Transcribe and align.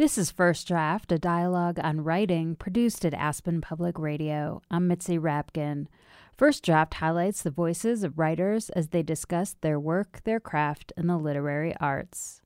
This 0.00 0.16
is 0.16 0.30
First 0.30 0.66
Draft, 0.66 1.12
a 1.12 1.18
dialogue 1.18 1.78
on 1.78 2.02
writing 2.02 2.56
produced 2.56 3.04
at 3.04 3.12
Aspen 3.12 3.60
Public 3.60 3.98
Radio. 3.98 4.62
I'm 4.70 4.88
Mitzi 4.88 5.18
Rapkin. 5.18 5.88
First 6.38 6.64
Draft 6.64 6.94
highlights 6.94 7.42
the 7.42 7.50
voices 7.50 8.02
of 8.02 8.18
writers 8.18 8.70
as 8.70 8.88
they 8.88 9.02
discuss 9.02 9.56
their 9.60 9.78
work, 9.78 10.22
their 10.24 10.40
craft, 10.40 10.90
and 10.96 11.06
the 11.06 11.18
literary 11.18 11.74
arts. 11.78 12.40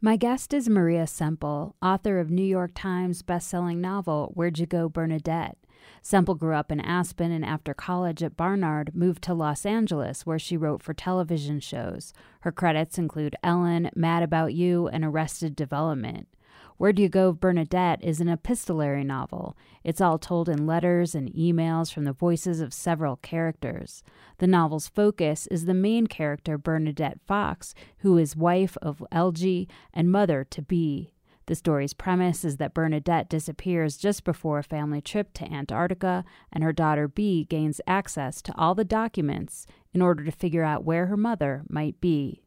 My 0.00 0.14
guest 0.16 0.54
is 0.54 0.68
Maria 0.68 1.08
Semple, 1.08 1.74
author 1.82 2.20
of 2.20 2.30
New 2.30 2.44
York 2.44 2.70
Times 2.72 3.24
bestselling 3.24 3.78
novel 3.78 4.30
Where'd 4.34 4.60
You 4.60 4.66
Go, 4.66 4.88
Bernadette? 4.88 5.58
Semple 6.02 6.36
grew 6.36 6.54
up 6.54 6.70
in 6.70 6.78
Aspen 6.78 7.32
and 7.32 7.44
after 7.44 7.74
college 7.74 8.22
at 8.22 8.36
Barnard 8.36 8.94
moved 8.94 9.24
to 9.24 9.34
Los 9.34 9.66
Angeles 9.66 10.24
where 10.24 10.38
she 10.38 10.56
wrote 10.56 10.84
for 10.84 10.94
television 10.94 11.58
shows. 11.58 12.12
Her 12.42 12.52
credits 12.52 12.96
include 12.96 13.34
Ellen, 13.42 13.90
Mad 13.96 14.22
About 14.22 14.54
You, 14.54 14.86
and 14.86 15.04
Arrested 15.04 15.56
Development. 15.56 16.28
Where 16.78 16.92
Do 16.92 17.02
You 17.02 17.08
Go, 17.08 17.32
Bernadette 17.32 18.02
is 18.02 18.20
an 18.20 18.28
epistolary 18.28 19.04
novel. 19.04 19.56
It's 19.84 20.00
all 20.00 20.18
told 20.18 20.48
in 20.48 20.66
letters 20.66 21.14
and 21.14 21.32
emails 21.32 21.92
from 21.92 22.04
the 22.04 22.12
voices 22.12 22.60
of 22.60 22.72
several 22.72 23.16
characters. 23.16 24.02
The 24.38 24.46
novel's 24.46 24.88
focus 24.88 25.46
is 25.48 25.66
the 25.66 25.74
main 25.74 26.06
character, 26.06 26.58
Bernadette 26.58 27.20
Fox, 27.26 27.74
who 27.98 28.18
is 28.18 28.36
wife 28.36 28.76
of 28.82 29.04
LG 29.12 29.68
and 29.92 30.10
mother 30.10 30.44
to 30.50 30.62
Bee. 30.62 31.12
The 31.46 31.54
story's 31.56 31.92
premise 31.92 32.44
is 32.44 32.56
that 32.58 32.74
Bernadette 32.74 33.28
disappears 33.28 33.96
just 33.96 34.24
before 34.24 34.58
a 34.58 34.64
family 34.64 35.00
trip 35.00 35.32
to 35.34 35.52
Antarctica, 35.52 36.24
and 36.52 36.62
her 36.62 36.72
daughter 36.72 37.08
Bee 37.08 37.44
gains 37.44 37.80
access 37.86 38.40
to 38.42 38.56
all 38.56 38.74
the 38.74 38.84
documents 38.84 39.66
in 39.92 40.00
order 40.00 40.24
to 40.24 40.30
figure 40.30 40.62
out 40.62 40.84
where 40.84 41.06
her 41.06 41.16
mother 41.16 41.62
might 41.68 42.00
be. 42.00 42.41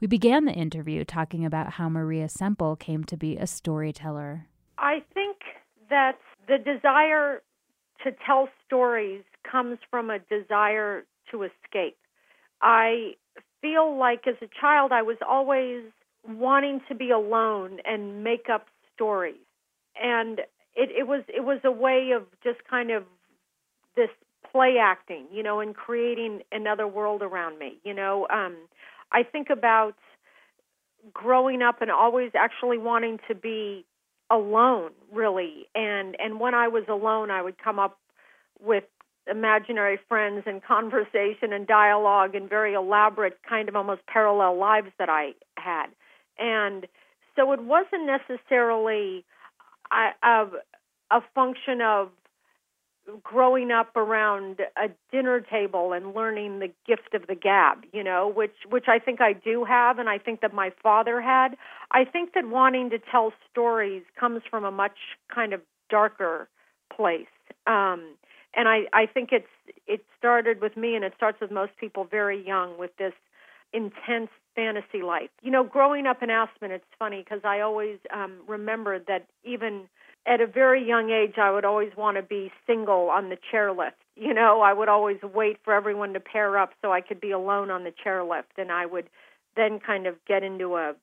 We 0.00 0.06
began 0.06 0.44
the 0.44 0.52
interview 0.52 1.04
talking 1.04 1.44
about 1.44 1.74
how 1.74 1.88
Maria 1.88 2.28
Semple 2.28 2.76
came 2.76 3.04
to 3.04 3.16
be 3.16 3.36
a 3.36 3.46
storyteller. 3.46 4.46
I 4.78 5.02
think 5.14 5.38
that 5.88 6.18
the 6.48 6.58
desire 6.58 7.42
to 8.02 8.10
tell 8.26 8.48
stories 8.66 9.22
comes 9.50 9.78
from 9.90 10.10
a 10.10 10.18
desire 10.18 11.04
to 11.30 11.42
escape. 11.44 11.96
I 12.60 13.14
feel 13.60 13.96
like 13.98 14.26
as 14.26 14.34
a 14.42 14.48
child 14.60 14.92
I 14.92 15.02
was 15.02 15.16
always 15.26 15.84
wanting 16.26 16.80
to 16.88 16.94
be 16.94 17.10
alone 17.10 17.78
and 17.84 18.24
make 18.24 18.48
up 18.52 18.66
stories. 18.94 19.36
And 20.00 20.40
it, 20.74 20.90
it 20.90 21.06
was 21.06 21.22
it 21.28 21.44
was 21.44 21.60
a 21.64 21.70
way 21.70 22.10
of 22.16 22.24
just 22.42 22.58
kind 22.68 22.90
of 22.90 23.04
this 23.96 24.08
play 24.50 24.76
acting, 24.80 25.26
you 25.32 25.42
know, 25.42 25.60
and 25.60 25.74
creating 25.74 26.40
another 26.52 26.86
world 26.86 27.22
around 27.22 27.58
me. 27.58 27.78
You 27.84 27.94
know, 27.94 28.26
um, 28.30 28.56
I 29.14 29.22
think 29.22 29.48
about 29.48 29.94
growing 31.12 31.62
up 31.62 31.80
and 31.80 31.90
always 31.90 32.32
actually 32.34 32.78
wanting 32.78 33.20
to 33.28 33.34
be 33.34 33.86
alone 34.30 34.90
really. 35.12 35.66
And 35.74 36.16
and 36.18 36.40
when 36.40 36.54
I 36.54 36.68
was 36.68 36.84
alone 36.88 37.30
I 37.30 37.40
would 37.40 37.56
come 37.56 37.78
up 37.78 37.98
with 38.60 38.84
imaginary 39.30 39.98
friends 40.08 40.42
and 40.46 40.62
conversation 40.74 41.52
and 41.52 41.66
dialogue 41.66 42.34
and 42.34 42.48
very 42.48 42.74
elaborate 42.74 43.38
kind 43.48 43.68
of 43.68 43.76
almost 43.76 44.04
parallel 44.06 44.58
lives 44.58 44.90
that 44.98 45.08
I 45.08 45.32
had. 45.56 45.86
And 46.38 46.86
so 47.36 47.52
it 47.52 47.62
wasn't 47.62 48.06
necessarily 48.06 49.24
a, 49.92 50.10
a, 50.26 50.46
a 51.10 51.20
function 51.34 51.80
of 51.80 52.10
growing 53.22 53.70
up 53.70 53.96
around 53.96 54.60
a 54.76 54.88
dinner 55.12 55.40
table 55.40 55.92
and 55.92 56.14
learning 56.14 56.58
the 56.60 56.70
gift 56.86 57.14
of 57.14 57.26
the 57.26 57.34
gab, 57.34 57.84
you 57.92 58.02
know, 58.02 58.28
which 58.28 58.54
which 58.68 58.86
I 58.88 58.98
think 58.98 59.20
I 59.20 59.32
do 59.32 59.64
have 59.64 59.98
and 59.98 60.08
I 60.08 60.18
think 60.18 60.40
that 60.40 60.54
my 60.54 60.72
father 60.82 61.20
had. 61.20 61.56
I 61.90 62.04
think 62.04 62.32
that 62.34 62.46
wanting 62.48 62.90
to 62.90 62.98
tell 62.98 63.32
stories 63.50 64.02
comes 64.18 64.42
from 64.48 64.64
a 64.64 64.70
much 64.70 64.96
kind 65.32 65.52
of 65.52 65.60
darker 65.90 66.48
place. 66.94 67.26
Um 67.66 68.16
and 68.54 68.68
I 68.68 68.84
I 68.92 69.06
think 69.06 69.30
it's 69.32 69.46
it 69.86 70.04
started 70.18 70.60
with 70.60 70.76
me 70.76 70.94
and 70.94 71.04
it 71.04 71.12
starts 71.16 71.40
with 71.40 71.50
most 71.50 71.72
people 71.78 72.04
very 72.04 72.44
young 72.44 72.78
with 72.78 72.96
this 72.96 73.14
intense 73.72 74.30
fantasy 74.54 75.02
life. 75.02 75.30
You 75.42 75.50
know, 75.50 75.64
growing 75.64 76.06
up 76.06 76.22
in 76.22 76.30
Aspen, 76.30 76.70
it's 76.70 76.84
funny 76.98 77.22
because 77.22 77.40
I 77.44 77.60
always 77.60 77.98
um 78.14 78.38
remembered 78.48 79.06
that 79.08 79.26
even 79.44 79.88
at 80.26 80.40
a 80.40 80.46
very 80.46 80.86
young 80.86 81.10
age, 81.10 81.34
I 81.38 81.50
would 81.50 81.64
always 81.64 81.92
want 81.96 82.16
to 82.16 82.22
be 82.22 82.50
single 82.66 83.10
on 83.10 83.28
the 83.28 83.36
chairlift. 83.52 83.92
You 84.16 84.32
know, 84.32 84.60
I 84.60 84.72
would 84.72 84.88
always 84.88 85.18
wait 85.22 85.58
for 85.64 85.74
everyone 85.74 86.12
to 86.14 86.20
pair 86.20 86.58
up 86.58 86.70
so 86.80 86.92
I 86.92 87.00
could 87.00 87.20
be 87.20 87.30
alone 87.30 87.70
on 87.70 87.84
the 87.84 87.92
chairlift, 87.92 88.56
and 88.56 88.70
I 88.70 88.86
would 88.86 89.08
then 89.56 89.80
kind 89.84 90.06
of 90.06 90.16
get 90.26 90.42
into 90.42 90.76
a 90.76 90.94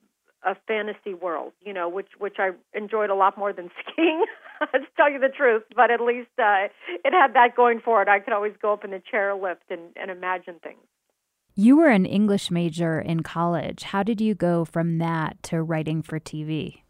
a 0.43 0.55
fantasy 0.67 1.13
world, 1.13 1.53
you 1.61 1.71
know, 1.71 1.87
which 1.87 2.07
which 2.17 2.37
I 2.39 2.51
enjoyed 2.73 3.09
a 3.09 3.15
lot 3.15 3.37
more 3.37 3.53
than 3.53 3.69
skiing. 3.91 4.25
to 4.73 4.79
tell 4.95 5.11
you 5.11 5.19
the 5.19 5.29
truth, 5.29 5.63
but 5.75 5.89
at 5.91 6.01
least 6.01 6.29
uh, 6.37 6.67
it 7.03 7.13
had 7.13 7.33
that 7.33 7.55
going 7.55 7.79
for 7.79 8.01
it. 8.01 8.07
I 8.07 8.19
could 8.19 8.33
always 8.33 8.53
go 8.61 8.73
up 8.73 8.83
in 8.83 8.91
the 8.91 9.01
chairlift 9.11 9.69
and, 9.69 9.81
and 9.95 10.11
imagine 10.11 10.55
things. 10.63 10.81
You 11.55 11.77
were 11.77 11.89
an 11.89 12.05
English 12.05 12.51
major 12.51 12.99
in 12.99 13.23
college. 13.23 13.83
How 13.83 14.03
did 14.03 14.21
you 14.21 14.35
go 14.35 14.63
from 14.63 14.99
that 14.99 15.41
to 15.43 15.61
writing 15.61 16.01
for 16.01 16.19
TV? 16.19 16.81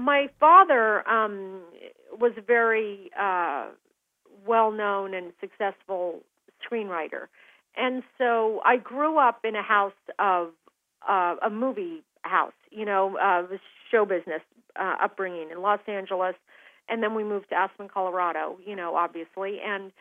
My 0.00 0.28
father 0.38 1.06
um, 1.08 1.60
was 2.18 2.32
a 2.36 2.40
very 2.42 3.10
uh, 3.18 3.66
well 4.46 4.72
known 4.72 5.14
and 5.14 5.32
successful 5.40 6.20
screenwriter. 6.64 7.26
And 7.76 8.02
so 8.18 8.60
I 8.64 8.76
grew 8.76 9.18
up 9.18 9.44
in 9.44 9.54
a 9.54 9.62
house 9.62 9.92
of 10.18 10.48
uh, 11.08 11.36
a 11.42 11.50
movie 11.50 12.02
house, 12.22 12.52
you 12.70 12.84
know, 12.84 13.16
uh, 13.16 13.42
show 13.90 14.04
business 14.04 14.42
uh, 14.76 14.96
upbringing 15.02 15.50
in 15.50 15.62
Los 15.62 15.80
Angeles. 15.86 16.34
And 16.88 17.02
then 17.02 17.14
we 17.14 17.22
moved 17.22 17.50
to 17.50 17.54
Aspen, 17.54 17.88
Colorado, 17.88 18.58
you 18.66 18.74
know, 18.74 18.96
obviously. 18.96 19.58
And 19.64 19.92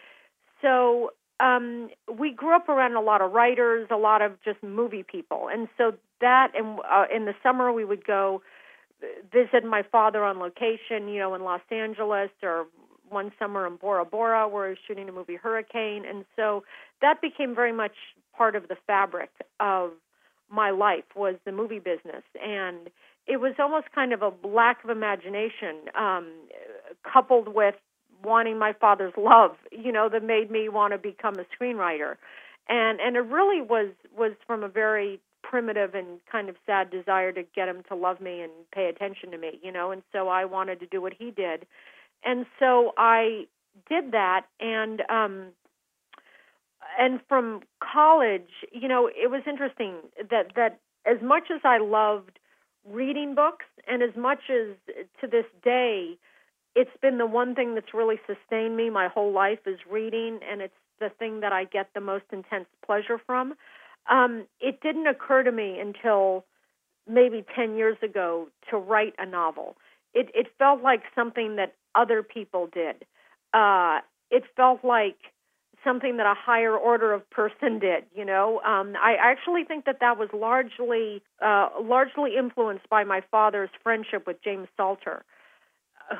so 0.62 1.12
um, 1.40 1.90
we 2.12 2.32
grew 2.32 2.56
up 2.56 2.68
around 2.68 2.96
a 2.96 3.02
lot 3.02 3.22
of 3.22 3.32
writers, 3.32 3.88
a 3.92 3.98
lot 3.98 4.22
of 4.22 4.42
just 4.44 4.62
movie 4.64 5.04
people. 5.04 5.48
And 5.52 5.68
so 5.78 5.94
that, 6.22 6.52
and 6.56 6.80
uh, 6.80 7.06
in 7.14 7.26
the 7.26 7.36
summer 7.44 7.72
we 7.72 7.86
would 7.86 8.06
go 8.06 8.42
visit 9.32 9.64
my 9.64 9.84
father 9.84 10.24
on 10.24 10.40
location, 10.40 11.08
you 11.08 11.20
know, 11.20 11.34
in 11.36 11.44
Los 11.44 11.62
Angeles 11.72 12.30
or 12.44 12.68
one 13.10 13.32
summer 13.40 13.66
in 13.66 13.76
Bora 13.76 14.06
Bora 14.06 14.48
where 14.48 14.66
I 14.66 14.70
was 14.70 14.78
shooting 14.88 15.10
a 15.10 15.12
movie 15.12 15.36
Hurricane, 15.36 16.04
and 16.08 16.26
so 16.36 16.64
that 17.02 17.22
became 17.22 17.56
very 17.56 17.74
much 17.74 17.94
part 18.36 18.56
of 18.56 18.68
the 18.68 18.78
fabric 18.88 19.30
of 19.60 19.92
my 20.52 20.72
life 20.72 21.04
was 21.16 21.36
the 21.46 21.52
movie 21.52 21.80
business, 21.80 22.24
and 22.44 22.90
it 23.28 23.40
was 23.40 23.54
almost 23.60 23.92
kind 23.94 24.14
of 24.14 24.22
a 24.22 24.32
lack 24.48 24.84
of 24.84 24.90
imagination 24.90 25.78
um, 25.98 26.32
coupled 27.04 27.54
with 27.54 27.76
wanting 28.24 28.58
my 28.58 28.74
father's 28.74 29.14
love, 29.18 29.56
you 29.72 29.92
know, 29.92 30.10
that 30.10 30.24
made 30.24 30.52
me 30.52 30.68
want 30.70 30.94
to 30.94 30.98
become 30.98 31.36
a 31.36 31.46
screenwriter. 31.56 32.16
And 32.68 33.00
and 33.00 33.16
it 33.16 33.22
really 33.22 33.62
was 33.62 33.90
was 34.16 34.34
from 34.46 34.64
a 34.64 34.68
very 34.68 35.20
primitive 35.50 35.96
and 35.96 36.20
kind 36.32 36.48
of 36.48 36.56
sad 36.66 36.92
desire 36.92 37.32
to 37.32 37.44
get 37.56 37.68
him 37.68 37.82
to 37.90 37.96
love 37.96 38.22
me 38.22 38.42
and 38.42 38.52
pay 38.74 38.86
attention 38.88 39.32
to 39.32 39.38
me, 39.38 39.60
you 39.64 39.72
know, 39.72 39.92
and 39.92 40.04
so 40.14 40.28
I 40.30 40.46
wanted 40.46 40.80
to 40.82 40.86
do 40.86 41.02
what 41.02 41.14
he 41.18 41.32
did. 41.32 41.66
And 42.24 42.46
so 42.60 42.94
I 42.98 43.48
did 43.90 44.12
that 44.12 44.46
and 44.60 45.02
um 45.10 45.48
and 46.98 47.20
from 47.28 47.62
college, 47.82 48.50
you 48.72 48.88
know, 48.88 49.08
it 49.08 49.30
was 49.30 49.42
interesting 49.48 49.96
that 50.30 50.54
that 50.56 50.80
as 51.06 51.18
much 51.22 51.50
as 51.54 51.62
I 51.64 51.80
loved 51.80 52.40
reading 52.88 53.36
books 53.36 53.66
and 53.88 54.04
as 54.04 54.16
much 54.16 54.50
as 54.50 54.76
to 55.22 55.28
this 55.28 55.46
day 55.64 56.18
it's 56.76 56.96
been 57.02 57.18
the 57.18 57.26
one 57.26 57.56
thing 57.56 57.74
that's 57.76 57.94
really 57.94 58.20
sustained 58.28 58.78
me 58.78 58.90
my 58.90 59.08
whole 59.08 59.34
life 59.34 59.60
is 59.66 59.80
reading 59.90 60.40
and 60.50 60.62
it's 60.62 60.74
the 61.00 61.10
thing 61.18 61.40
that 61.40 61.52
I 61.52 61.64
get 61.66 61.90
the 61.94 62.02
most 62.02 62.26
intense 62.32 62.68
pleasure 62.86 63.20
from. 63.26 63.56
Um, 64.10 64.46
it 64.60 64.82
didn't 64.82 65.08
occur 65.08 65.44
to 65.44 65.52
me 65.52 65.80
until 65.80 66.46
maybe 67.08 67.46
10 67.56 67.76
years 67.76 67.98
ago 68.04 68.48
to 68.70 68.78
write 68.78 69.14
a 69.18 69.26
novel. 69.26 69.78
It, 70.14 70.30
it 70.34 70.48
felt 70.58 70.82
like 70.82 71.04
something 71.16 71.56
that 71.58 71.76
other 71.96 72.24
people 72.24 72.68
did. 72.72 73.06
Uh, 73.54 74.00
it 74.32 74.44
felt 74.56 74.84
like 74.84 75.18
something 75.84 76.18
that 76.18 76.26
a 76.26 76.36
higher 76.36 76.76
order 76.76 77.14
of 77.14 77.28
person 77.30 77.80
did. 77.80 78.06
You 78.16 78.26
know, 78.26 78.60
um, 78.62 78.96
I 79.02 79.16
actually 79.20 79.64
think 79.64 79.86
that 79.86 80.00
that 80.02 80.18
was 80.18 80.30
largely 80.34 81.22
uh, 81.44 81.70
largely 81.82 82.36
influenced 82.38 82.90
by 82.90 83.04
my 83.04 83.22
father's 83.32 83.70
friendship 83.84 84.28
with 84.28 84.38
James 84.44 84.68
Salter, 84.78 85.24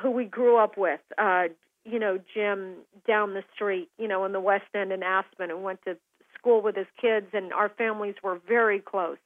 who 0.02 0.10
we 0.10 0.24
grew 0.24 0.56
up 0.56 0.76
with. 0.76 1.00
Uh, 1.18 1.44
you 1.84 1.98
know, 1.98 2.18
Jim 2.34 2.76
down 3.06 3.34
the 3.34 3.42
street, 3.54 3.88
you 3.98 4.06
know, 4.08 4.24
in 4.24 4.32
the 4.32 4.40
West 4.40 4.66
End 4.74 4.92
in 4.92 5.02
Aspen, 5.02 5.50
and 5.50 5.62
went 5.62 5.80
to 5.84 5.96
school 6.40 6.62
with 6.62 6.76
his 6.76 6.86
kids, 7.00 7.26
and 7.32 7.52
our 7.52 7.68
families 7.68 8.14
were 8.22 8.40
very 8.48 8.80
close. 8.80 9.18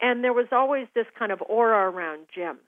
And 0.00 0.24
there 0.24 0.32
was 0.32 0.48
always 0.52 0.86
this 0.94 1.06
kind 1.18 1.32
of 1.32 1.40
aura 1.48 1.90
around 1.90 2.26
Jim, 2.34 2.58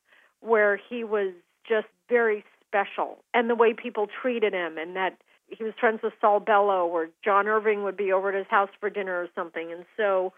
where 0.40 0.76
he 0.88 1.04
was 1.04 1.32
just 1.69 1.88
very 2.08 2.44
special, 2.69 3.19
and 3.32 3.50
the 3.50 3.54
way 3.54 3.75
people 3.75 4.06
treated 4.06 4.52
him, 4.52 4.78
and 4.78 4.96
that 4.96 5.16
he 5.48 5.62
was 5.62 5.75
friends 5.78 6.00
with 6.02 6.12
Saul 6.20 6.40
Bellow, 6.40 6.86
or 6.86 7.08
John 7.25 7.46
Irving 7.48 7.82
would 7.84 7.96
be 7.96 8.12
over 8.12 8.31
at 8.31 8.34
his 8.34 8.46
house 8.48 8.70
for 8.81 8.90
dinner 8.90 9.20
or 9.20 9.28
something. 9.34 9.72
And 9.72 9.84
so, 9.96 10.32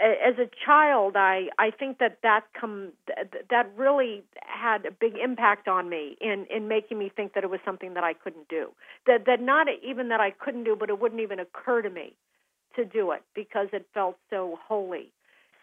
as 0.00 0.38
a 0.38 0.48
child, 0.64 1.16
I 1.16 1.48
I 1.58 1.70
think 1.70 1.98
that 1.98 2.18
that 2.22 2.44
come 2.58 2.92
that 3.50 3.70
really 3.76 4.22
had 4.42 4.86
a 4.86 4.90
big 4.90 5.16
impact 5.22 5.68
on 5.68 5.88
me 5.88 6.16
in 6.20 6.46
in 6.46 6.68
making 6.68 6.98
me 6.98 7.10
think 7.14 7.34
that 7.34 7.44
it 7.44 7.50
was 7.50 7.60
something 7.64 7.94
that 7.94 8.04
I 8.04 8.14
couldn't 8.14 8.48
do. 8.48 8.70
That 9.06 9.26
that 9.26 9.40
not 9.40 9.66
even 9.82 10.08
that 10.08 10.20
I 10.20 10.30
couldn't 10.30 10.64
do, 10.64 10.76
but 10.76 10.88
it 10.88 10.98
wouldn't 11.00 11.20
even 11.20 11.38
occur 11.38 11.82
to 11.82 11.90
me 11.90 12.14
to 12.76 12.84
do 12.84 13.12
it 13.12 13.22
because 13.34 13.68
it 13.72 13.86
felt 13.94 14.16
so 14.30 14.58
holy. 14.66 15.12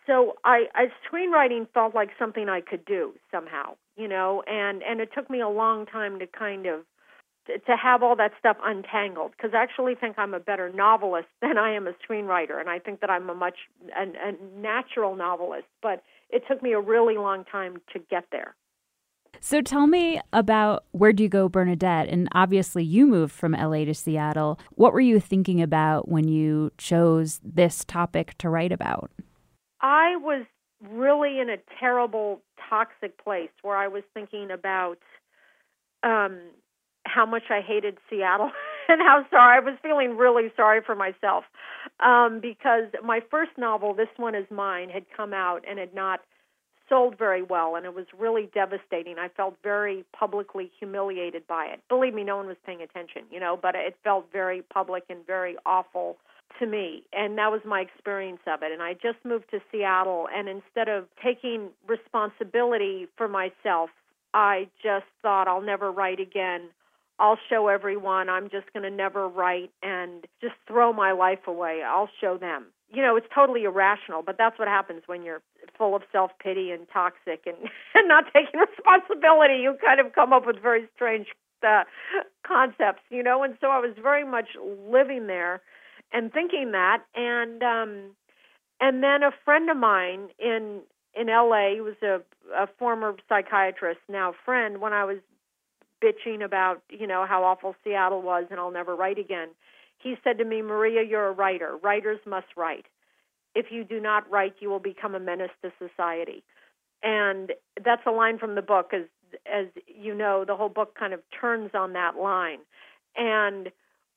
So 0.06 0.34
I, 0.44 0.66
I 0.74 0.88
screenwriting 1.08 1.68
felt 1.74 1.94
like 1.94 2.10
something 2.18 2.50
I 2.50 2.62
could 2.62 2.84
do 2.86 3.14
somehow, 3.32 3.76
you 3.96 4.08
know, 4.08 4.44
and 4.48 4.82
and 4.82 5.02
it 5.02 5.10
took 5.14 5.30
me 5.30 5.42
a 5.42 5.50
long 5.50 5.86
time 5.86 6.20
to 6.20 6.28
kind 6.28 6.66
of 6.66 6.82
to 7.48 7.76
have 7.76 8.04
all 8.04 8.16
that 8.16 8.32
stuff 8.40 8.58
untangled 8.64 9.32
because 9.32 9.52
I 9.54 9.62
actually 9.64 9.96
think 9.96 10.18
I'm 10.18 10.34
a 10.34 10.40
better 10.40 10.72
novelist 10.72 11.28
than 11.42 11.58
I 11.58 11.74
am 11.74 11.88
a 11.88 11.94
screenwriter, 12.08 12.60
and 12.60 12.70
I 12.70 12.80
think 12.80 13.02
that 13.02 13.10
I'm 13.10 13.30
a 13.30 13.36
much 13.36 13.58
a, 13.96 14.04
a 14.04 14.60
natural 14.60 15.16
novelist. 15.16 15.68
But 15.82 16.04
it 16.30 16.44
took 16.48 16.64
me 16.64 16.74
a 16.74 16.80
really 16.80 17.18
long 17.18 17.44
time 17.46 17.78
to 17.94 18.00
get 18.00 18.26
there. 18.32 18.56
So 19.42 19.62
tell 19.62 19.88
me 19.88 20.20
about 20.34 20.86
where 20.92 21.14
do 21.14 21.24
you 21.24 21.30
go, 21.30 21.50
Bernadette? 21.50 22.10
And 22.10 22.28
obviously, 22.34 22.84
you 22.84 23.08
moved 23.08 23.34
from 23.34 23.54
LA 23.54 23.86
to 23.86 23.94
Seattle. 23.94 24.60
What 24.72 24.94
were 24.94 25.00
you 25.00 25.20
thinking 25.20 25.62
about 25.62 26.10
when 26.10 26.28
you 26.28 26.72
chose 26.78 27.40
this 27.44 27.86
topic 27.86 28.38
to 28.40 28.50
write 28.50 28.72
about? 28.72 29.12
I 29.82 30.18
was 30.18 30.46
really 30.82 31.40
in 31.40 31.50
a 31.50 31.58
terrible, 31.80 32.42
toxic 32.70 33.22
place 33.24 33.50
where 33.62 33.78
I 33.78 33.88
was 33.88 34.04
thinking 34.14 34.52
about 34.52 35.00
um, 36.04 36.40
how 37.06 37.26
much 37.26 37.44
I 37.50 37.62
hated 37.62 37.98
Seattle 38.10 38.52
and 38.90 39.02
how 39.02 39.26
sorry 39.30 39.58
I 39.58 39.60
was 39.60 39.78
feeling 39.82 40.18
really 40.18 40.52
sorry 40.56 40.82
for 40.86 40.96
myself 40.96 41.44
um, 42.00 42.40
because 42.42 42.86
my 43.04 43.20
first 43.32 43.52
novel, 43.58 43.94
This 43.94 44.08
One 44.18 44.36
Is 44.36 44.46
Mine, 44.52 44.90
had 44.90 45.06
come 45.16 45.34
out 45.34 45.64
and 45.70 45.80
had 45.80 45.94
not 45.94 46.22
sold 46.90 47.18
very 47.18 47.44
well, 47.44 47.76
and 47.76 47.86
it 47.86 47.94
was 47.94 48.06
really 48.18 48.50
devastating. 48.54 49.18
I 49.20 49.30
felt 49.30 49.56
very 49.64 50.04
publicly 50.18 50.72
humiliated 50.80 51.48
by 51.48 51.66
it. 51.66 51.82
Believe 51.88 52.14
me, 52.14 52.24
no 52.24 52.38
one 52.38 52.48
was 52.48 52.58
paying 52.66 52.82
attention, 52.82 53.24
you 53.32 53.40
know, 53.40 53.58
but 53.62 53.76
it 53.76 53.96
felt 54.04 54.32
very 54.34 54.62
public 54.62 55.04
and 55.10 55.26
very 55.26 55.56
awful 55.66 56.18
to 56.60 56.66
me 56.66 57.04
and 57.14 57.38
that 57.38 57.52
was 57.52 57.62
my 57.64 57.80
experience 57.80 58.40
of 58.48 58.64
it 58.64 58.72
and 58.72 58.82
i 58.82 58.94
just 58.94 59.24
moved 59.24 59.46
to 59.52 59.60
seattle 59.72 60.28
and 60.36 60.50
instead 60.50 60.90
of 60.90 61.06
taking 61.24 61.70
responsibility 61.88 63.08
for 63.16 63.28
myself 63.28 63.92
i 64.34 64.68
just 64.82 65.06
thought 65.22 65.48
i'll 65.48 65.62
never 65.62 65.92
write 65.92 66.20
again 66.20 66.70
I'll 67.20 67.38
show 67.50 67.68
everyone 67.68 68.30
I'm 68.30 68.50
just 68.50 68.72
going 68.74 68.84
to 68.84 68.90
never 68.90 69.28
write 69.28 69.72
and 69.84 70.26
just 70.42 70.56
throw 70.68 70.94
my 70.94 71.12
life 71.12 71.48
away. 71.48 71.84
I'll 71.86 72.10
show 72.22 72.38
them. 72.38 72.68
You 72.92 73.02
know, 73.02 73.16
it's 73.16 73.28
totally 73.34 73.64
irrational, 73.64 74.24
but 74.24 74.38
that's 74.38 74.58
what 74.58 74.68
happens 74.68 75.04
when 75.06 75.24
you're 75.24 75.42
full 75.78 75.96
of 75.96 76.02
self 76.12 76.32
pity 76.42 76.72
and 76.72 76.88
toxic 76.92 77.44
and, 77.46 77.58
and 77.96 78.08
not 78.08 78.26
taking 78.34 78.60
responsibility. 78.78 79.62
You 79.62 79.76
kind 79.84 80.00
of 80.00 80.14
come 80.14 80.34
up 80.34 80.46
with 80.46 80.62
very 80.62 80.88
strange 80.96 81.28
uh, 81.68 81.84
concepts, 82.46 83.02
you 83.10 83.24
know. 83.24 83.44
And 83.44 83.56
so 83.62 83.68
I 83.68 83.80
was 83.80 83.96
very 84.02 84.26
much 84.26 84.50
living 84.90 85.28
there 85.28 85.62
and 86.12 86.32
thinking 86.32 86.72
that, 86.72 87.04
and 87.16 87.62
um, 87.62 88.16
and 88.80 89.04
then 89.04 89.24
a 89.24 89.32
friend 89.46 89.70
of 89.70 89.78
mine 89.78 90.30
in 90.40 90.82
in 91.14 91.28
LA, 91.28 91.76
who 91.76 91.84
was 91.84 91.96
a, 92.02 92.22
a 92.56 92.68
former 92.78 93.16
psychiatrist, 93.28 94.00
now 94.08 94.34
friend, 94.46 94.80
when 94.80 94.94
I 94.94 95.04
was 95.06 95.18
bitching 96.04 96.44
about, 96.44 96.82
you 96.90 97.08
know, 97.08 97.26
how 97.28 97.44
awful 97.44 97.76
Seattle 97.84 98.22
was 98.22 98.46
and 98.50 98.60
I'll 98.60 98.72
never 98.72 98.96
write 98.96 99.20
again. 99.20 99.50
He 100.02 100.16
said 100.24 100.38
to 100.38 100.46
me, 100.46 100.62
Maria, 100.62 101.04
you're 101.04 101.28
a 101.28 101.32
writer. 101.32 101.78
Writers 101.82 102.20
must 102.26 102.48
write. 102.56 102.86
If 103.56 103.68
you 103.72 103.84
do 103.84 104.00
not 104.00 104.30
write, 104.30 104.56
you 104.60 104.70
will 104.70 104.80
become 104.80 105.16
a 105.16 105.20
menace 105.20 105.52
to 105.62 105.72
society. 105.80 106.44
And 107.04 107.54
that's 107.84 108.02
a 108.06 108.12
line 108.12 108.38
from 108.38 108.56
the 108.56 108.62
book. 108.62 108.92
As 108.94 109.04
as 109.46 109.68
you 109.88 110.16
know, 110.16 110.44
the 110.46 110.56
whole 110.56 110.70
book 110.70 110.98
kind 110.98 111.14
of 111.14 111.22
turns 111.40 111.72
on 111.76 111.94
that 111.94 112.16
line. 112.18 112.60
And 113.16 113.72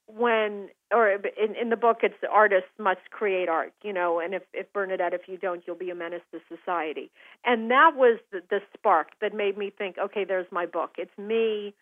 when 0.07 0.69
or 0.93 1.11
in, 1.11 1.55
in 1.61 1.71
the 1.71 1.77
book 1.77 1.99
it's 2.03 2.15
artists 2.31 2.71
must 2.79 3.01
create 3.11 3.49
art 3.49 3.73
you 3.83 3.93
know 3.93 4.19
and 4.21 4.35
if, 4.35 4.43
if 4.53 4.71
bernadette 4.73 5.15
if 5.15 5.23
you 5.27 5.39
don't 5.39 5.63
you'll 5.67 5.77
be 5.77 5.91
a 5.91 5.95
menace 5.95 6.23
to 6.33 6.41
society 6.55 7.11
and 7.45 7.71
that 7.71 7.93
was 7.95 8.19
the, 8.31 8.43
the 8.51 8.59
spark 8.77 9.09
that 9.21 9.33
made 9.33 9.57
me 9.57 9.71
think 9.71 9.97
okay 9.99 10.25
there's 10.25 10.47
my 10.51 10.67
book 10.67 10.91
it's 10.99 11.17
me 11.17 11.73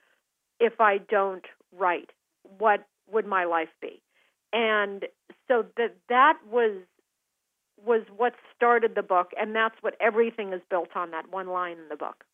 if 0.60 0.80
i 0.80 0.98
don't 0.98 1.46
write 1.76 2.10
what 2.58 2.86
would 3.12 3.26
my 3.26 3.44
life 3.44 3.68
be 3.80 4.02
and 4.52 5.06
so 5.48 5.64
that 5.76 5.96
that 6.08 6.38
was 6.50 6.76
was 7.84 8.02
what 8.16 8.34
started 8.54 8.94
the 8.94 9.02
book 9.02 9.30
and 9.38 9.54
that's 9.54 9.76
what 9.80 9.94
everything 10.00 10.52
is 10.52 10.60
built 10.68 10.90
on 10.94 11.10
that 11.10 11.30
one 11.30 11.48
line 11.48 11.78
in 11.78 11.88
the 11.88 11.96
book 11.96 12.24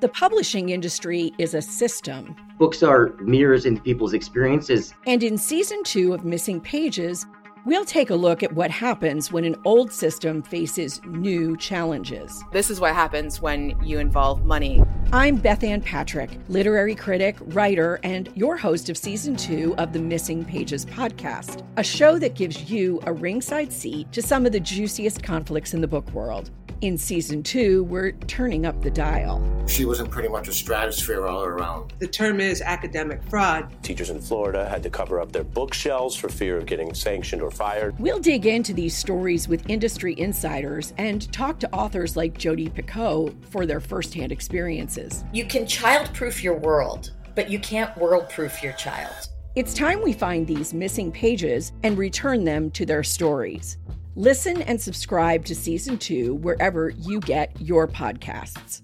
the 0.00 0.08
publishing 0.08 0.70
industry 0.70 1.30
is 1.36 1.52
a 1.52 1.60
system. 1.60 2.34
Books 2.58 2.82
are 2.82 3.08
mirrors 3.20 3.66
into 3.66 3.82
people's 3.82 4.14
experiences. 4.14 4.94
And 5.06 5.22
in 5.22 5.36
season 5.36 5.82
two 5.84 6.14
of 6.14 6.24
Missing 6.24 6.62
Pages, 6.62 7.26
We'll 7.66 7.84
take 7.84 8.08
a 8.08 8.14
look 8.14 8.42
at 8.42 8.54
what 8.54 8.70
happens 8.70 9.30
when 9.30 9.44
an 9.44 9.54
old 9.66 9.92
system 9.92 10.42
faces 10.42 10.98
new 11.04 11.58
challenges. 11.58 12.42
This 12.52 12.70
is 12.70 12.80
what 12.80 12.94
happens 12.94 13.42
when 13.42 13.78
you 13.84 13.98
involve 13.98 14.46
money. 14.46 14.82
I'm 15.12 15.38
Bethanne 15.38 15.84
Patrick, 15.84 16.30
literary 16.48 16.94
critic, 16.94 17.36
writer, 17.40 18.00
and 18.02 18.30
your 18.34 18.56
host 18.56 18.88
of 18.88 18.96
season 18.96 19.36
two 19.36 19.74
of 19.76 19.92
the 19.92 19.98
Missing 19.98 20.46
Pages 20.46 20.86
podcast, 20.86 21.62
a 21.76 21.84
show 21.84 22.18
that 22.18 22.34
gives 22.34 22.70
you 22.70 22.98
a 23.04 23.12
ringside 23.12 23.70
seat 23.70 24.10
to 24.12 24.22
some 24.22 24.46
of 24.46 24.52
the 24.52 24.60
juiciest 24.60 25.22
conflicts 25.22 25.74
in 25.74 25.82
the 25.82 25.88
book 25.88 26.10
world. 26.12 26.50
In 26.80 26.96
season 26.96 27.42
two, 27.42 27.84
we're 27.84 28.12
turning 28.12 28.64
up 28.64 28.80
the 28.80 28.90
dial. 28.90 29.46
She 29.68 29.84
was 29.84 30.00
in 30.00 30.06
pretty 30.06 30.30
much 30.30 30.48
a 30.48 30.52
stratosphere 30.52 31.26
all 31.26 31.44
around. 31.44 31.92
The 31.98 32.06
term 32.06 32.40
is 32.40 32.62
academic 32.62 33.22
fraud. 33.24 33.70
Teachers 33.82 34.08
in 34.08 34.18
Florida 34.18 34.66
had 34.66 34.82
to 34.84 34.90
cover 34.90 35.20
up 35.20 35.30
their 35.30 35.44
bookshelves 35.44 36.16
for 36.16 36.30
fear 36.30 36.56
of 36.56 36.64
getting 36.64 36.94
sanctioned 36.94 37.42
or 37.42 37.49
fired. 37.50 37.98
We'll 37.98 38.20
dig 38.20 38.46
into 38.46 38.72
these 38.72 38.96
stories 38.96 39.48
with 39.48 39.68
industry 39.68 40.18
insiders 40.18 40.92
and 40.98 41.32
talk 41.32 41.58
to 41.60 41.72
authors 41.72 42.16
like 42.16 42.38
Jodi 42.38 42.68
Picoult 42.68 43.34
for 43.46 43.66
their 43.66 43.80
firsthand 43.80 44.32
experiences. 44.32 45.24
You 45.32 45.44
can 45.44 45.64
childproof 45.64 46.42
your 46.42 46.56
world 46.56 47.10
but 47.34 47.50
you 47.50 47.58
can't 47.58 47.96
world 47.96 48.28
proof 48.28 48.62
your 48.62 48.72
child. 48.74 49.28
It's 49.54 49.74
time 49.74 50.02
we 50.02 50.12
find 50.12 50.46
these 50.46 50.72
missing 50.72 51.10
pages 51.10 51.72
and 51.82 51.98
return 51.98 52.44
them 52.44 52.70
to 52.72 52.86
their 52.86 53.02
stories. 53.02 53.78
Listen 54.14 54.62
and 54.62 54.80
subscribe 54.80 55.44
to 55.46 55.54
season 55.54 55.98
two 55.98 56.34
wherever 56.36 56.90
you 56.90 57.20
get 57.20 57.58
your 57.60 57.88
podcasts. 57.88 58.82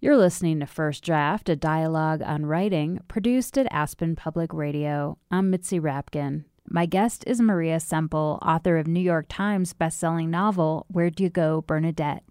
You're 0.00 0.16
listening 0.16 0.60
to 0.60 0.66
First 0.66 1.02
Draft, 1.02 1.48
a 1.48 1.56
dialogue 1.56 2.22
on 2.22 2.46
writing 2.46 3.00
produced 3.08 3.58
at 3.58 3.66
Aspen 3.72 4.14
Public 4.14 4.54
Radio. 4.54 5.18
I'm 5.28 5.50
Mitzi 5.50 5.80
Rapkin. 5.80 6.44
My 6.70 6.86
guest 6.86 7.24
is 7.26 7.40
Maria 7.40 7.80
Semple, 7.80 8.38
author 8.40 8.78
of 8.78 8.86
New 8.86 9.00
York 9.00 9.26
Times 9.28 9.74
bestselling 9.74 10.28
novel 10.28 10.86
Where'd 10.86 11.18
You 11.18 11.30
Go, 11.30 11.62
Bernadette? 11.62 12.22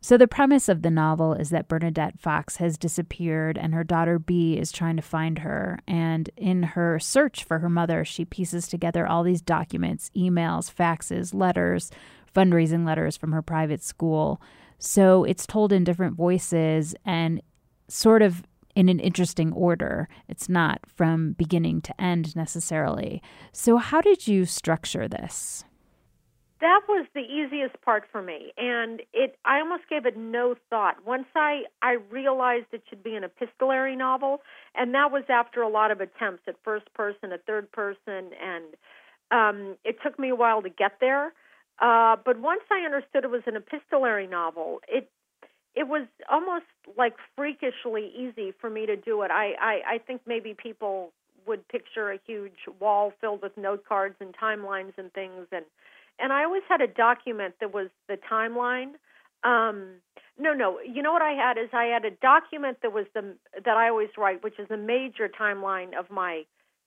So, 0.00 0.18
the 0.18 0.26
premise 0.26 0.68
of 0.68 0.82
the 0.82 0.90
novel 0.90 1.34
is 1.34 1.50
that 1.50 1.68
Bernadette 1.68 2.18
Fox 2.18 2.56
has 2.56 2.76
disappeared 2.76 3.56
and 3.56 3.74
her 3.74 3.84
daughter 3.84 4.18
Bee 4.18 4.58
is 4.58 4.72
trying 4.72 4.96
to 4.96 5.02
find 5.02 5.38
her. 5.38 5.78
And 5.86 6.30
in 6.36 6.64
her 6.64 6.98
search 6.98 7.44
for 7.44 7.60
her 7.60 7.70
mother, 7.70 8.04
she 8.04 8.24
pieces 8.24 8.66
together 8.66 9.06
all 9.06 9.22
these 9.22 9.40
documents 9.40 10.10
emails, 10.16 10.68
faxes, 10.68 11.32
letters, 11.32 11.92
fundraising 12.34 12.84
letters 12.84 13.16
from 13.16 13.30
her 13.30 13.40
private 13.40 13.84
school 13.84 14.42
so 14.78 15.24
it's 15.24 15.46
told 15.46 15.72
in 15.72 15.84
different 15.84 16.16
voices 16.16 16.94
and 17.04 17.40
sort 17.88 18.22
of 18.22 18.42
in 18.74 18.88
an 18.88 19.00
interesting 19.00 19.52
order. 19.52 20.08
It's 20.28 20.48
not 20.48 20.80
from 20.86 21.32
beginning 21.32 21.80
to 21.82 22.00
end 22.00 22.34
necessarily. 22.34 23.22
So, 23.52 23.76
how 23.76 24.00
did 24.00 24.26
you 24.26 24.44
structure 24.44 25.08
this? 25.08 25.64
That 26.60 26.80
was 26.88 27.06
the 27.14 27.20
easiest 27.20 27.80
part 27.82 28.04
for 28.10 28.22
me, 28.22 28.52
and 28.56 29.02
it 29.12 29.36
I 29.44 29.60
almost 29.60 29.82
gave 29.90 30.06
it 30.06 30.16
no 30.16 30.54
thought. 30.70 31.04
Once 31.04 31.26
I 31.34 31.64
I 31.82 31.98
realized 32.10 32.66
it 32.72 32.82
should 32.88 33.02
be 33.02 33.14
an 33.16 33.24
epistolary 33.24 33.96
novel, 33.96 34.40
and 34.74 34.94
that 34.94 35.12
was 35.12 35.24
after 35.28 35.60
a 35.60 35.68
lot 35.68 35.90
of 35.90 36.00
attempts 36.00 36.44
at 36.48 36.54
first 36.64 36.92
person, 36.94 37.32
at 37.32 37.44
third 37.44 37.70
person, 37.70 38.30
and 38.40 38.64
um, 39.30 39.76
it 39.84 39.96
took 40.02 40.18
me 40.18 40.30
a 40.30 40.34
while 40.34 40.62
to 40.62 40.70
get 40.70 40.92
there. 41.00 41.34
Uh, 41.80 42.16
but 42.24 42.38
once 42.38 42.62
I 42.70 42.84
understood 42.84 43.24
it 43.24 43.30
was 43.30 43.42
an 43.46 43.56
epistolary 43.56 44.26
novel, 44.26 44.80
it 44.88 45.10
it 45.74 45.88
was 45.88 46.06
almost 46.30 46.66
like 46.96 47.14
freakishly 47.34 48.12
easy 48.16 48.52
for 48.60 48.70
me 48.70 48.86
to 48.86 48.96
do 48.96 49.22
it. 49.22 49.30
I, 49.32 49.54
I, 49.60 49.94
I 49.94 49.98
think 49.98 50.20
maybe 50.24 50.54
people 50.54 51.12
would 51.48 51.66
picture 51.68 52.12
a 52.12 52.18
huge 52.24 52.68
wall 52.80 53.12
filled 53.20 53.42
with 53.42 53.56
note 53.56 53.84
cards 53.86 54.14
and 54.20 54.34
timelines 54.40 54.92
and 54.96 55.12
things 55.12 55.46
and 55.52 55.64
and 56.18 56.32
I 56.32 56.44
always 56.44 56.62
had 56.68 56.80
a 56.80 56.86
document 56.86 57.54
that 57.60 57.74
was 57.74 57.88
the 58.08 58.16
timeline. 58.30 58.92
Um, 59.42 59.96
no, 60.38 60.52
no. 60.52 60.78
You 60.80 61.02
know 61.02 61.12
what 61.12 61.22
I 61.22 61.32
had 61.32 61.58
is 61.58 61.68
I 61.72 61.86
had 61.86 62.04
a 62.04 62.10
document 62.10 62.78
that 62.82 62.92
was 62.92 63.06
the 63.14 63.34
that 63.64 63.76
I 63.76 63.88
always 63.88 64.10
write, 64.16 64.42
which 64.42 64.58
is 64.58 64.68
the 64.68 64.76
major 64.76 65.28
timeline 65.28 65.98
of 65.98 66.10
my 66.10 66.44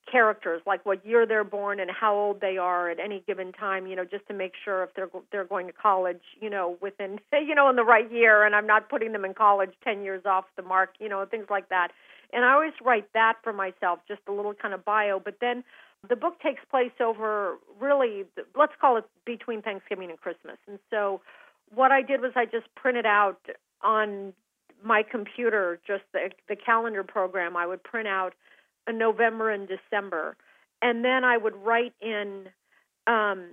characters, 0.10 0.62
like 0.66 0.86
what 0.86 1.06
year 1.06 1.26
they're 1.26 1.44
born 1.44 1.80
and 1.80 1.92
how 1.92 2.16
old 2.16 2.42
they 2.42 2.58
are 2.58 2.90
at 2.90 3.00
any 3.00 3.24
given 3.28 3.52
time, 3.52 3.88
you 3.88 3.96
know, 3.96 4.06
just 4.06 4.28
to 4.28 4.34
make 4.34 4.54
sure 4.64 4.84
if 4.84 4.94
they're 4.96 5.10
they're 5.32 5.46
going 5.46 5.68
to 5.68 5.74
college, 5.74 6.22
you 6.40 6.50
know, 6.50 6.78
within 6.82 7.20
you 7.34 7.56
know 7.56 7.70
in 7.70 7.76
the 7.76 7.84
right 7.84 8.12
year, 8.12 8.46
and 8.46 8.56
I'm 8.56 8.68
not 8.68 8.90
putting 8.90 9.12
them 9.12 9.26
in 9.26 9.34
college 9.34 9.72
ten 9.84 10.04
years 10.04 10.24
off 10.26 10.46
the 10.56 10.64
mark, 10.64 10.96
you 11.00 11.10
know, 11.10 11.26
things 11.26 11.48
like 11.50 11.70
that. 11.70 11.90
And 12.34 12.44
I 12.44 12.54
always 12.54 12.74
write 12.84 13.12
that 13.14 13.36
for 13.44 13.54
myself, 13.54 14.00
just 14.08 14.22
a 14.28 14.32
little 14.32 14.54
kind 14.54 14.74
of 14.74 14.84
bio. 14.84 15.20
But 15.20 15.36
then 15.40 15.64
the 16.08 16.16
book 16.16 16.40
takes 16.42 16.62
place 16.70 16.92
over 17.00 17.58
really, 17.80 18.26
let's 18.56 18.74
call 18.80 18.98
it 18.98 19.06
between 19.26 19.62
Thanksgiving 19.62 20.10
and 20.10 20.20
Christmas. 20.20 20.58
And 20.68 20.80
so 20.90 21.22
what 21.74 21.92
I 21.92 22.02
did 22.02 22.22
was 22.22 22.32
I 22.36 22.46
just 22.46 22.74
printed 22.76 23.06
out 23.06 23.40
on 23.82 24.34
my 24.84 25.04
computer 25.04 25.80
just 25.88 26.04
the 26.14 26.30
the 26.48 26.56
calendar 26.56 27.04
program. 27.04 27.58
I 27.58 27.66
would 27.66 27.84
print 27.84 28.08
out 28.08 28.34
November 28.92 29.52
and 29.52 29.68
December, 29.68 30.36
and 30.82 31.04
then 31.04 31.24
I 31.24 31.38
would 31.38 31.56
write 31.56 31.94
in 32.02 32.50
um, 33.08 33.48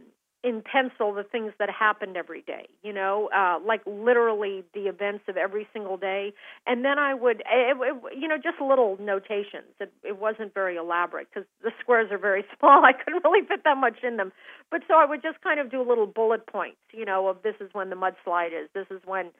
in 0.44 0.60
pencil 0.60 1.14
the 1.14 1.22
things 1.22 1.52
that 1.58 1.70
happened 1.70 2.18
every 2.18 2.42
day. 2.42 2.68
You 2.82 2.92
know, 2.92 3.30
uh, 3.34 3.58
like 3.66 3.80
literally 3.86 4.62
the 4.74 4.82
events 4.82 5.24
of 5.26 5.38
every 5.38 5.66
single 5.72 5.96
day, 5.96 6.34
and 6.66 6.84
then 6.84 6.98
I 6.98 7.14
would, 7.14 7.40
it, 7.50 7.76
it, 7.80 8.18
you 8.18 8.28
know, 8.28 8.36
just 8.36 8.60
little 8.60 8.98
notations. 9.00 9.72
It, 9.80 9.90
it 10.02 10.18
wasn't 10.20 10.52
very 10.52 10.76
elaborate 10.76 11.28
because 11.32 11.48
the 11.62 11.70
squares 11.80 12.12
are 12.12 12.18
very 12.18 12.44
small. 12.58 12.84
I 12.84 12.92
couldn't 12.92 13.24
really 13.24 13.46
fit 13.48 13.64
that 13.64 13.78
much 13.78 13.96
in 14.02 14.18
them, 14.18 14.32
but 14.70 14.82
so 14.86 14.94
I 14.94 15.06
would 15.06 15.22
just 15.22 15.40
kind 15.40 15.58
of 15.58 15.70
do 15.70 15.82
little 15.82 16.06
bullet 16.06 16.46
points. 16.46 16.76
You 16.92 17.06
know, 17.06 17.28
of 17.28 17.42
this 17.42 17.54
is 17.58 17.70
when 17.72 17.88
the 17.88 17.96
mudslide 17.96 18.52
is. 18.52 18.68
This 18.74 18.86
is 18.90 19.00
when 19.06 19.30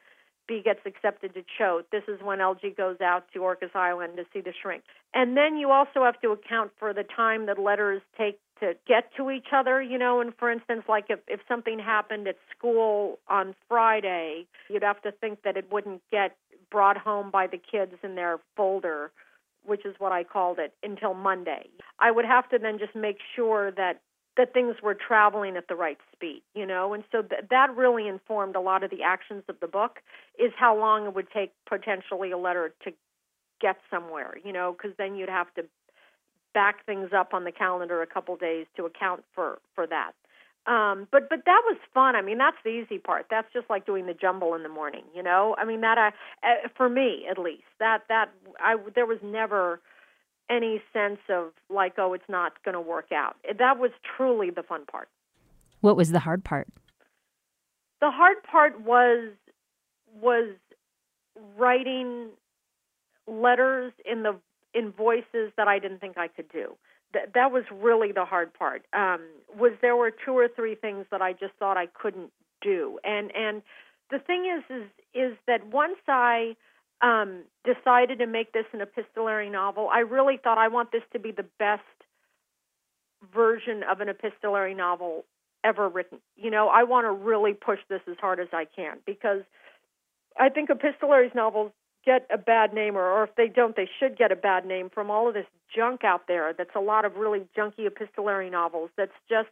Bee 0.47 0.61
gets 0.63 0.79
accepted 0.85 1.33
to 1.33 1.43
Choate. 1.57 1.89
This 1.91 2.03
is 2.07 2.21
when 2.21 2.39
LG 2.39 2.77
goes 2.77 3.01
out 3.01 3.25
to 3.33 3.39
Orcas 3.39 3.75
Island 3.75 4.17
to 4.17 4.23
see 4.33 4.41
the 4.41 4.53
shrink. 4.61 4.83
And 5.13 5.35
then 5.35 5.57
you 5.57 5.71
also 5.71 6.03
have 6.03 6.19
to 6.21 6.31
account 6.31 6.71
for 6.77 6.93
the 6.93 7.03
time 7.03 7.45
that 7.47 7.59
letters 7.59 8.01
take 8.17 8.39
to 8.59 8.73
get 8.87 9.11
to 9.17 9.31
each 9.31 9.47
other, 9.53 9.81
you 9.81 9.97
know, 9.97 10.21
and 10.21 10.33
for 10.37 10.49
instance, 10.49 10.83
like 10.87 11.05
if, 11.09 11.19
if 11.27 11.41
something 11.47 11.77
happened 11.79 12.27
at 12.27 12.37
school 12.57 13.19
on 13.27 13.53
Friday, 13.67 14.45
you'd 14.69 14.83
have 14.83 15.01
to 15.01 15.11
think 15.11 15.43
that 15.43 15.57
it 15.57 15.71
wouldn't 15.71 16.01
get 16.11 16.37
brought 16.71 16.97
home 16.97 17.31
by 17.31 17.47
the 17.47 17.57
kids 17.57 17.93
in 18.03 18.15
their 18.15 18.39
folder, 18.55 19.11
which 19.65 19.85
is 19.85 19.95
what 19.97 20.11
I 20.11 20.23
called 20.23 20.59
it, 20.59 20.73
until 20.83 21.13
Monday. 21.13 21.69
I 21.99 22.11
would 22.11 22.25
have 22.25 22.49
to 22.49 22.57
then 22.57 22.79
just 22.79 22.95
make 22.95 23.17
sure 23.35 23.71
that 23.71 24.01
that 24.37 24.53
things 24.53 24.75
were 24.83 24.95
traveling 24.95 25.55
at 25.55 25.67
the 25.67 25.75
right 25.75 25.97
speed, 26.11 26.41
you 26.53 26.65
know, 26.65 26.93
and 26.93 27.03
so 27.11 27.21
th- 27.21 27.45
that 27.49 27.75
really 27.75 28.07
informed 28.07 28.55
a 28.55 28.59
lot 28.59 28.83
of 28.83 28.91
the 28.91 29.03
actions 29.03 29.43
of 29.47 29.59
the 29.61 29.67
book. 29.67 29.99
Is 30.37 30.51
how 30.57 30.77
long 30.77 31.05
it 31.05 31.15
would 31.15 31.31
take 31.31 31.53
potentially 31.67 32.31
a 32.31 32.37
letter 32.37 32.73
to 32.83 32.91
get 33.61 33.77
somewhere, 33.89 34.35
you 34.43 34.51
know, 34.51 34.75
because 34.75 34.95
then 34.97 35.15
you'd 35.15 35.29
have 35.29 35.53
to 35.55 35.63
back 36.53 36.85
things 36.85 37.09
up 37.15 37.33
on 37.33 37.43
the 37.43 37.51
calendar 37.51 38.01
a 38.01 38.07
couple 38.07 38.35
days 38.35 38.65
to 38.77 38.85
account 38.85 39.23
for 39.33 39.59
for 39.75 39.87
that. 39.87 40.11
Um, 40.67 41.07
but 41.11 41.29
but 41.29 41.45
that 41.45 41.61
was 41.65 41.77
fun. 41.93 42.15
I 42.15 42.21
mean, 42.21 42.39
that's 42.39 42.57
the 42.63 42.71
easy 42.71 42.97
part. 42.97 43.27
That's 43.29 43.51
just 43.53 43.69
like 43.69 43.85
doing 43.85 44.07
the 44.07 44.15
jumble 44.15 44.55
in 44.55 44.63
the 44.63 44.69
morning, 44.69 45.03
you 45.13 45.21
know. 45.21 45.55
I 45.59 45.65
mean, 45.65 45.81
that 45.81 45.97
uh, 45.97 46.11
uh 46.43 46.67
for 46.75 46.89
me 46.89 47.25
at 47.29 47.37
least 47.37 47.69
that 47.79 48.03
that 48.09 48.31
I 48.59 48.75
there 48.95 49.05
was 49.05 49.19
never 49.23 49.79
any 50.49 50.81
sense 50.93 51.19
of 51.29 51.51
like, 51.69 51.93
oh, 51.97 52.13
it's 52.13 52.29
not 52.29 52.63
going 52.63 52.73
to 52.73 52.81
work 52.81 53.11
out. 53.11 53.35
That 53.57 53.79
was 53.79 53.91
truly 54.17 54.49
the 54.49 54.63
fun 54.63 54.85
part. 54.85 55.09
What 55.81 55.97
was 55.97 56.11
the 56.11 56.19
hard 56.19 56.43
part? 56.43 56.67
The 58.01 58.11
hard 58.11 58.43
part 58.43 58.81
was 58.81 59.31
was 60.21 60.55
writing 61.57 62.29
letters 63.27 63.91
in 64.09 64.23
the 64.23 64.35
in 64.73 64.91
voices 64.91 65.51
that 65.57 65.67
I 65.67 65.79
didn't 65.79 65.99
think 65.99 66.17
I 66.17 66.27
could 66.27 66.49
do. 66.49 66.75
That 67.13 67.33
that 67.33 67.51
was 67.51 67.63
really 67.71 68.11
the 68.11 68.25
hard 68.25 68.53
part. 68.53 68.85
Um, 68.93 69.21
was 69.57 69.73
there 69.81 69.95
were 69.95 70.11
two 70.11 70.33
or 70.33 70.47
three 70.47 70.75
things 70.75 71.05
that 71.11 71.21
I 71.21 71.33
just 71.33 71.53
thought 71.59 71.77
I 71.77 71.87
couldn't 71.87 72.31
do, 72.61 72.99
and 73.03 73.31
and 73.35 73.61
the 74.11 74.19
thing 74.19 74.45
is 74.45 74.63
is 74.75 74.87
is 75.13 75.37
that 75.47 75.65
once 75.67 75.97
I 76.07 76.55
um, 77.01 77.43
decided 77.63 78.19
to 78.19 78.27
make 78.27 78.51
this 78.53 78.65
an 78.73 78.81
epistolary 78.81 79.49
novel, 79.49 79.89
I 79.91 79.99
really 79.99 80.37
thought 80.41 80.57
I 80.57 80.67
want 80.69 80.91
this 80.91 81.03
to 81.13 81.19
be 81.19 81.31
the 81.31 81.45
best 81.59 81.81
version 83.33 83.83
of 83.89 84.01
an 84.01 84.09
epistolary 84.09 84.73
novel 84.73 85.25
ever 85.63 85.89
written. 85.89 86.19
You 86.35 86.51
know, 86.51 86.67
I 86.67 86.83
want 86.83 87.05
to 87.05 87.11
really 87.11 87.53
push 87.53 87.79
this 87.89 88.01
as 88.09 88.17
hard 88.19 88.39
as 88.39 88.47
I 88.53 88.65
can 88.65 88.97
because 89.05 89.41
I 90.39 90.49
think 90.49 90.69
epistolary 90.69 91.31
novels 91.33 91.71
get 92.05 92.27
a 92.31 92.37
bad 92.37 92.73
name, 92.73 92.95
or, 92.95 93.03
or 93.03 93.23
if 93.23 93.35
they 93.35 93.47
don't, 93.47 93.75
they 93.75 93.89
should 93.99 94.17
get 94.17 94.31
a 94.31 94.35
bad 94.35 94.65
name 94.65 94.89
from 94.93 95.09
all 95.09 95.27
of 95.27 95.33
this 95.33 95.47
junk 95.75 96.03
out 96.03 96.27
there. 96.27 96.53
That's 96.55 96.75
a 96.75 96.79
lot 96.79 97.03
of 97.03 97.15
really 97.15 97.41
junky 97.57 97.87
epistolary 97.87 98.49
novels. 98.49 98.91
That's 98.95 99.11
just 99.27 99.49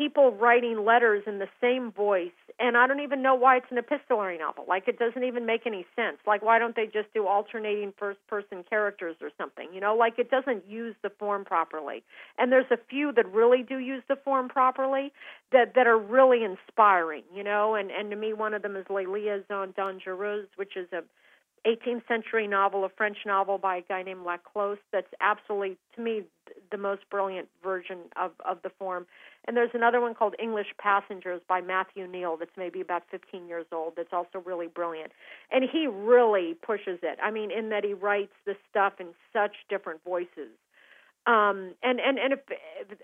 people 0.00 0.32
writing 0.32 0.82
letters 0.86 1.22
in 1.26 1.38
the 1.38 1.48
same 1.60 1.92
voice 1.92 2.30
and 2.58 2.74
I 2.74 2.86
don't 2.86 3.00
even 3.00 3.20
know 3.20 3.34
why 3.34 3.58
it's 3.58 3.66
an 3.70 3.76
epistolary 3.76 4.38
novel. 4.38 4.64
Like 4.66 4.88
it 4.88 4.98
doesn't 4.98 5.24
even 5.24 5.44
make 5.44 5.66
any 5.66 5.84
sense. 5.94 6.16
Like 6.26 6.40
why 6.42 6.58
don't 6.58 6.74
they 6.74 6.86
just 6.86 7.12
do 7.12 7.26
alternating 7.26 7.92
first 7.98 8.18
person 8.26 8.64
characters 8.68 9.16
or 9.20 9.28
something? 9.36 9.68
You 9.74 9.80
know, 9.80 9.94
like 9.94 10.18
it 10.18 10.30
doesn't 10.30 10.64
use 10.66 10.94
the 11.02 11.10
form 11.18 11.44
properly. 11.44 12.02
And 12.38 12.50
there's 12.50 12.70
a 12.70 12.78
few 12.88 13.12
that 13.12 13.30
really 13.30 13.62
do 13.62 13.76
use 13.76 14.02
the 14.08 14.16
form 14.16 14.48
properly 14.48 15.12
that 15.52 15.74
that 15.74 15.86
are 15.86 15.98
really 15.98 16.44
inspiring, 16.44 17.24
you 17.34 17.44
know, 17.44 17.74
and 17.74 17.90
and 17.90 18.10
to 18.10 18.16
me 18.16 18.32
one 18.32 18.54
of 18.54 18.62
them 18.62 18.76
is 18.76 18.86
Les 18.88 19.04
Liaisons 19.04 19.74
Dangereuses, 19.76 20.48
which 20.56 20.78
is 20.78 20.88
a 20.94 21.02
18th 21.66 22.06
century 22.08 22.46
novel, 22.46 22.84
a 22.84 22.88
French 22.88 23.18
novel 23.26 23.58
by 23.58 23.76
a 23.76 23.82
guy 23.82 24.02
named 24.02 24.24
Laclos. 24.24 24.78
That's 24.92 25.12
absolutely, 25.20 25.76
to 25.96 26.00
me, 26.00 26.22
the 26.70 26.78
most 26.78 27.02
brilliant 27.10 27.48
version 27.62 27.98
of, 28.20 28.32
of 28.44 28.58
the 28.62 28.70
form. 28.78 29.06
And 29.46 29.56
there's 29.56 29.70
another 29.74 30.00
one 30.00 30.14
called 30.14 30.34
English 30.42 30.68
Passengers 30.78 31.40
by 31.48 31.60
Matthew 31.60 32.06
Kneale 32.06 32.38
that's 32.38 32.56
maybe 32.56 32.80
about 32.80 33.02
15 33.10 33.48
years 33.48 33.66
old 33.72 33.94
that's 33.96 34.12
also 34.12 34.38
really 34.44 34.66
brilliant. 34.66 35.12
And 35.50 35.64
he 35.70 35.86
really 35.86 36.54
pushes 36.54 36.98
it. 37.02 37.18
I 37.22 37.30
mean, 37.30 37.50
in 37.50 37.70
that 37.70 37.84
he 37.84 37.94
writes 37.94 38.32
the 38.46 38.54
stuff 38.68 38.94
in 39.00 39.08
such 39.32 39.56
different 39.68 40.02
voices. 40.04 40.50
Um, 41.26 41.74
and 41.82 42.00
and 42.00 42.18
and 42.18 42.32
if, 42.32 42.40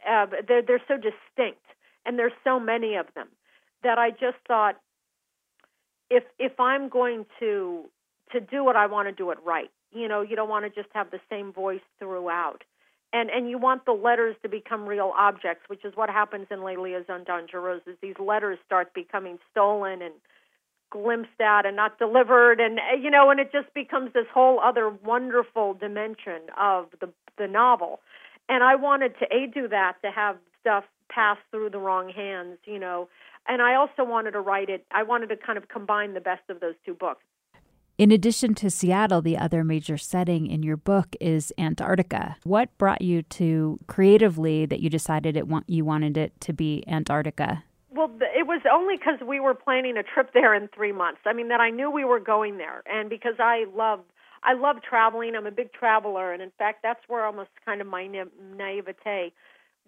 uh, 0.08 0.26
they're 0.48 0.62
they're 0.62 0.82
so 0.88 0.96
distinct, 0.96 1.62
and 2.06 2.18
there's 2.18 2.32
so 2.44 2.58
many 2.58 2.94
of 2.94 3.06
them 3.14 3.28
that 3.82 3.98
I 3.98 4.10
just 4.10 4.38
thought 4.48 4.80
if 6.10 6.24
if 6.38 6.58
I'm 6.58 6.88
going 6.88 7.26
to 7.40 7.84
to 8.32 8.40
do 8.40 8.68
it, 8.70 8.76
I 8.76 8.86
want 8.86 9.08
to 9.08 9.12
do 9.12 9.30
it 9.30 9.38
right. 9.44 9.70
You 9.92 10.08
know, 10.08 10.22
you 10.22 10.34
don't 10.36 10.48
want 10.48 10.64
to 10.64 10.70
just 10.70 10.92
have 10.94 11.10
the 11.10 11.20
same 11.30 11.52
voice 11.52 11.80
throughout. 11.98 12.64
And 13.16 13.30
and 13.30 13.48
you 13.48 13.56
want 13.56 13.86
the 13.86 13.92
letters 13.92 14.36
to 14.42 14.48
become 14.48 14.84
real 14.84 15.14
objects, 15.16 15.62
which 15.68 15.86
is 15.86 15.96
what 15.96 16.10
happens 16.10 16.48
in 16.50 16.62
Les 16.62 16.76
Liaisons 16.76 17.26
Dangereuses. 17.26 17.96
These 18.02 18.18
letters 18.18 18.58
start 18.66 18.92
becoming 18.92 19.38
stolen 19.50 20.02
and 20.02 20.12
glimpsed 20.90 21.40
at 21.40 21.64
and 21.64 21.74
not 21.74 21.98
delivered 21.98 22.60
and 22.60 22.78
uh, 22.78 22.94
you 23.00 23.10
know 23.10 23.30
and 23.30 23.40
it 23.40 23.50
just 23.50 23.72
becomes 23.74 24.12
this 24.12 24.26
whole 24.32 24.60
other 24.60 24.90
wonderful 24.90 25.72
dimension 25.72 26.42
of 26.60 26.88
the 27.00 27.08
the 27.38 27.48
novel. 27.48 28.00
And 28.50 28.62
i 28.62 28.74
wanted 28.76 29.18
to 29.18 29.26
a 29.34 29.46
do 29.46 29.66
that 29.68 29.94
to 30.04 30.10
have 30.10 30.36
stuff 30.60 30.84
pass 31.08 31.38
through 31.50 31.70
the 31.70 31.78
wrong 31.78 32.10
hands 32.10 32.58
you 32.66 32.78
know. 32.78 33.08
And 33.48 33.62
i 33.62 33.74
also 33.76 34.04
wanted 34.04 34.32
to 34.32 34.40
write 34.40 34.68
it 34.68 34.84
i 34.92 35.02
wanted 35.02 35.28
to 35.30 35.36
kind 35.36 35.56
of 35.56 35.68
combine 35.68 36.12
the 36.12 36.20
best 36.20 36.42
of 36.50 36.60
those 36.60 36.74
two 36.84 36.94
books 36.94 37.24
in 37.98 38.10
addition 38.10 38.54
to 38.56 38.70
Seattle, 38.70 39.22
the 39.22 39.38
other 39.38 39.64
major 39.64 39.96
setting 39.96 40.46
in 40.46 40.62
your 40.62 40.76
book 40.76 41.16
is 41.20 41.52
Antarctica. 41.56 42.36
What 42.44 42.76
brought 42.76 43.02
you 43.02 43.22
to 43.22 43.78
creatively 43.86 44.66
that 44.66 44.80
you 44.80 44.90
decided 44.90 45.36
it 45.36 45.48
want 45.48 45.68
you 45.68 45.84
wanted 45.84 46.16
it 46.16 46.38
to 46.42 46.52
be 46.52 46.84
Antarctica? 46.86 47.64
Well, 47.90 48.10
it 48.20 48.46
was 48.46 48.60
only 48.70 48.96
because 48.96 49.26
we 49.26 49.40
were 49.40 49.54
planning 49.54 49.96
a 49.96 50.02
trip 50.02 50.34
there 50.34 50.54
in 50.54 50.68
three 50.68 50.92
months. 50.92 51.20
I 51.24 51.32
mean, 51.32 51.48
that 51.48 51.60
I 51.60 51.70
knew 51.70 51.90
we 51.90 52.04
were 52.04 52.20
going 52.20 52.58
there, 52.58 52.82
and 52.84 53.08
because 53.08 53.36
I 53.38 53.64
love, 53.74 54.00
I 54.42 54.52
love 54.52 54.76
traveling. 54.86 55.34
I'm 55.34 55.46
a 55.46 55.50
big 55.50 55.72
traveler, 55.72 56.32
and 56.32 56.42
in 56.42 56.52
fact, 56.58 56.80
that's 56.82 57.00
where 57.08 57.24
almost 57.24 57.48
kind 57.64 57.80
of 57.80 57.86
my 57.86 58.06
na- 58.06 58.24
naivete 58.54 59.32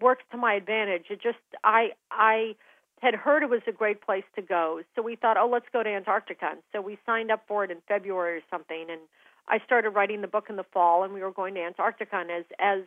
works 0.01 0.23
to 0.31 0.37
my 0.37 0.55
advantage. 0.55 1.05
It 1.11 1.21
just, 1.21 1.37
I, 1.63 1.89
I 2.09 2.55
had 3.01 3.15
heard 3.15 3.43
it 3.43 3.49
was 3.49 3.61
a 3.67 3.71
great 3.71 4.01
place 4.01 4.23
to 4.35 4.41
go, 4.41 4.81
so 4.95 5.01
we 5.01 5.15
thought, 5.15 5.37
oh, 5.37 5.49
let's 5.51 5.65
go 5.71 5.83
to 5.83 5.89
Antarctica. 5.89 6.47
And 6.51 6.59
so 6.71 6.81
we 6.81 6.97
signed 7.05 7.31
up 7.31 7.43
for 7.47 7.63
it 7.63 7.71
in 7.71 7.77
February 7.87 8.37
or 8.37 8.41
something, 8.49 8.87
and 8.89 9.01
I 9.47 9.59
started 9.65 9.91
writing 9.91 10.21
the 10.21 10.27
book 10.27 10.45
in 10.49 10.55
the 10.55 10.63
fall, 10.63 11.03
and 11.03 11.13
we 11.13 11.21
were 11.21 11.31
going 11.31 11.55
to 11.55 11.61
Antarctica. 11.61 12.17
And 12.17 12.31
as 12.31 12.45
as 12.59 12.81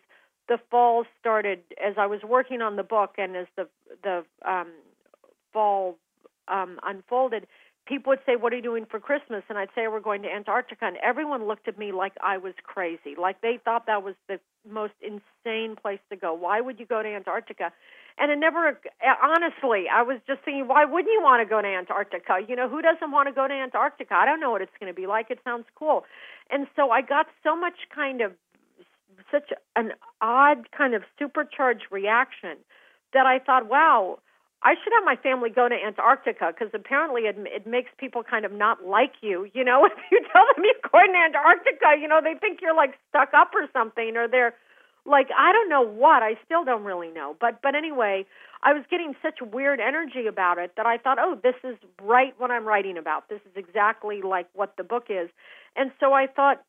the 0.49 0.59
fall 0.71 1.05
started, 1.21 1.61
as 1.83 1.95
I 1.99 2.07
was 2.07 2.21
working 2.23 2.63
on 2.63 2.77
the 2.77 2.83
book, 2.83 3.15
and 3.19 3.37
as 3.37 3.47
the 3.57 3.69
the 4.03 4.25
um, 4.47 4.69
fall 5.53 5.99
um, 6.49 6.79
unfolded, 6.85 7.47
people 7.87 8.11
would 8.11 8.25
say, 8.25 8.37
"What 8.37 8.53
are 8.53 8.57
you 8.57 8.63
doing 8.63 8.87
for 8.87 9.01
Christmas?" 9.01 9.43
And 9.49 9.59
I'd 9.59 9.71
say, 9.75 9.89
"We're 9.89 10.01
going 10.01 10.23
to 10.23 10.33
Antarctica." 10.33 10.85
And 10.87 10.97
everyone 10.99 11.47
looked 11.47 11.69
at 11.69 11.79
me 11.79 11.93
like 11.93 12.13
I 12.21 12.39
was 12.39 12.55
crazy, 12.63 13.15
like 13.17 13.41
they 13.41 13.59
thought 13.59 13.87
that 13.87 14.03
was 14.03 14.15
the 14.29 14.41
most 14.69 14.95
insane 15.01 15.77
place 15.77 16.01
to 16.11 16.17
go. 16.17 16.33
Why 16.35 16.61
would 16.61 16.79
you 16.79 16.87
go 16.87 17.03
to 17.03 17.09
Antarctica? 17.09 17.73
And 18.19 18.31
it 18.31 18.37
never, 18.37 18.79
honestly, 19.23 19.89
I 19.89 20.03
was 20.03 20.19
just 20.27 20.43
thinking, 20.43 20.69
why 20.69 20.85
wouldn't 20.85 21.11
you 21.11 21.23
want 21.23 21.41
to 21.41 21.49
go 21.49 21.63
to 21.63 21.67
Antarctica? 21.67 22.41
You 22.47 22.55
know, 22.57 22.69
who 22.69 22.83
doesn't 22.83 23.11
want 23.11 23.29
to 23.29 23.33
go 23.33 23.49
to 23.49 23.55
Antarctica? 23.55 24.15
I 24.15 24.27
don't 24.27 24.39
know 24.39 24.51
what 24.51 24.61
it's 24.61 24.77
going 24.79 24.93
to 24.93 24.99
be 24.99 25.07
like. 25.07 25.31
It 25.31 25.41
sounds 25.45 25.65
cool. 25.75 26.05
And 26.51 26.67
so 26.77 26.91
I 26.91 27.01
got 27.01 27.27
so 27.43 27.57
much 27.57 27.89
kind 27.95 28.21
of, 28.21 28.33
such 29.31 29.51
an 29.77 29.93
odd 30.21 30.71
kind 30.77 30.95
of 30.95 31.03
supercharged 31.19 31.87
reaction 31.91 32.59
that 33.15 33.25
I 33.25 33.39
thought, 33.39 33.67
wow 33.69 34.19
I 34.65 34.75
should 34.79 34.93
have 34.95 35.05
my 35.05 35.17
family 35.17 35.51
go 35.51 35.69
to 35.69 35.75
Antarctica 35.75 36.55
because 36.55 36.73
apparently 36.73 37.23
it, 37.23 37.37
it 37.51 37.67
makes 37.67 37.91
people 37.99 38.23
kind 38.23 38.45
of 38.45 38.53
not 38.53 38.85
like 38.85 39.15
you. 39.21 39.51
You 39.53 39.65
know, 39.65 39.85
if 39.91 39.93
you 40.11 40.21
tell 40.33 40.45
them 40.55 40.65
you're 40.65 40.91
going 40.91 41.13
to 41.13 41.19
Antarctica, 41.19 41.99
you 42.01 42.07
know, 42.07 42.21
they 42.23 42.39
think 42.39 42.61
you're 42.63 42.77
like 42.77 42.95
stuck 43.09 43.35
up 43.35 43.51
or 43.55 43.67
something, 43.73 44.17
or 44.17 44.29
they're 44.29 44.55
like 45.05 45.29
I 45.37 45.53
don't 45.53 45.69
know 45.69 45.83
what. 45.83 46.23
I 46.23 46.39
still 46.45 46.65
don't 46.65 46.85
really 46.85 47.11
know. 47.11 47.37
But 47.41 47.61
but 47.63 47.75
anyway, 47.75 48.25
I 48.63 48.73
was 48.73 48.85
getting 48.89 49.15
such 49.21 49.43
weird 49.43 49.81
energy 49.81 50.27
about 50.29 50.59
it 50.59 50.73
that 50.77 50.87
I 50.87 50.97
thought, 50.99 51.19
oh, 51.19 51.37
this 51.43 51.57
is 51.65 51.77
right 52.01 52.33
what 52.39 52.51
I'm 52.53 52.65
writing 52.65 52.97
about. 52.97 53.29
This 53.29 53.41
is 53.45 53.57
exactly 53.57 54.23
like 54.23 54.47
what 54.55 54.77
the 54.77 54.85
book 54.85 55.07
is. 55.11 55.29
And 55.75 55.91
so 55.99 56.13
I 56.13 56.27
thought, 56.27 56.63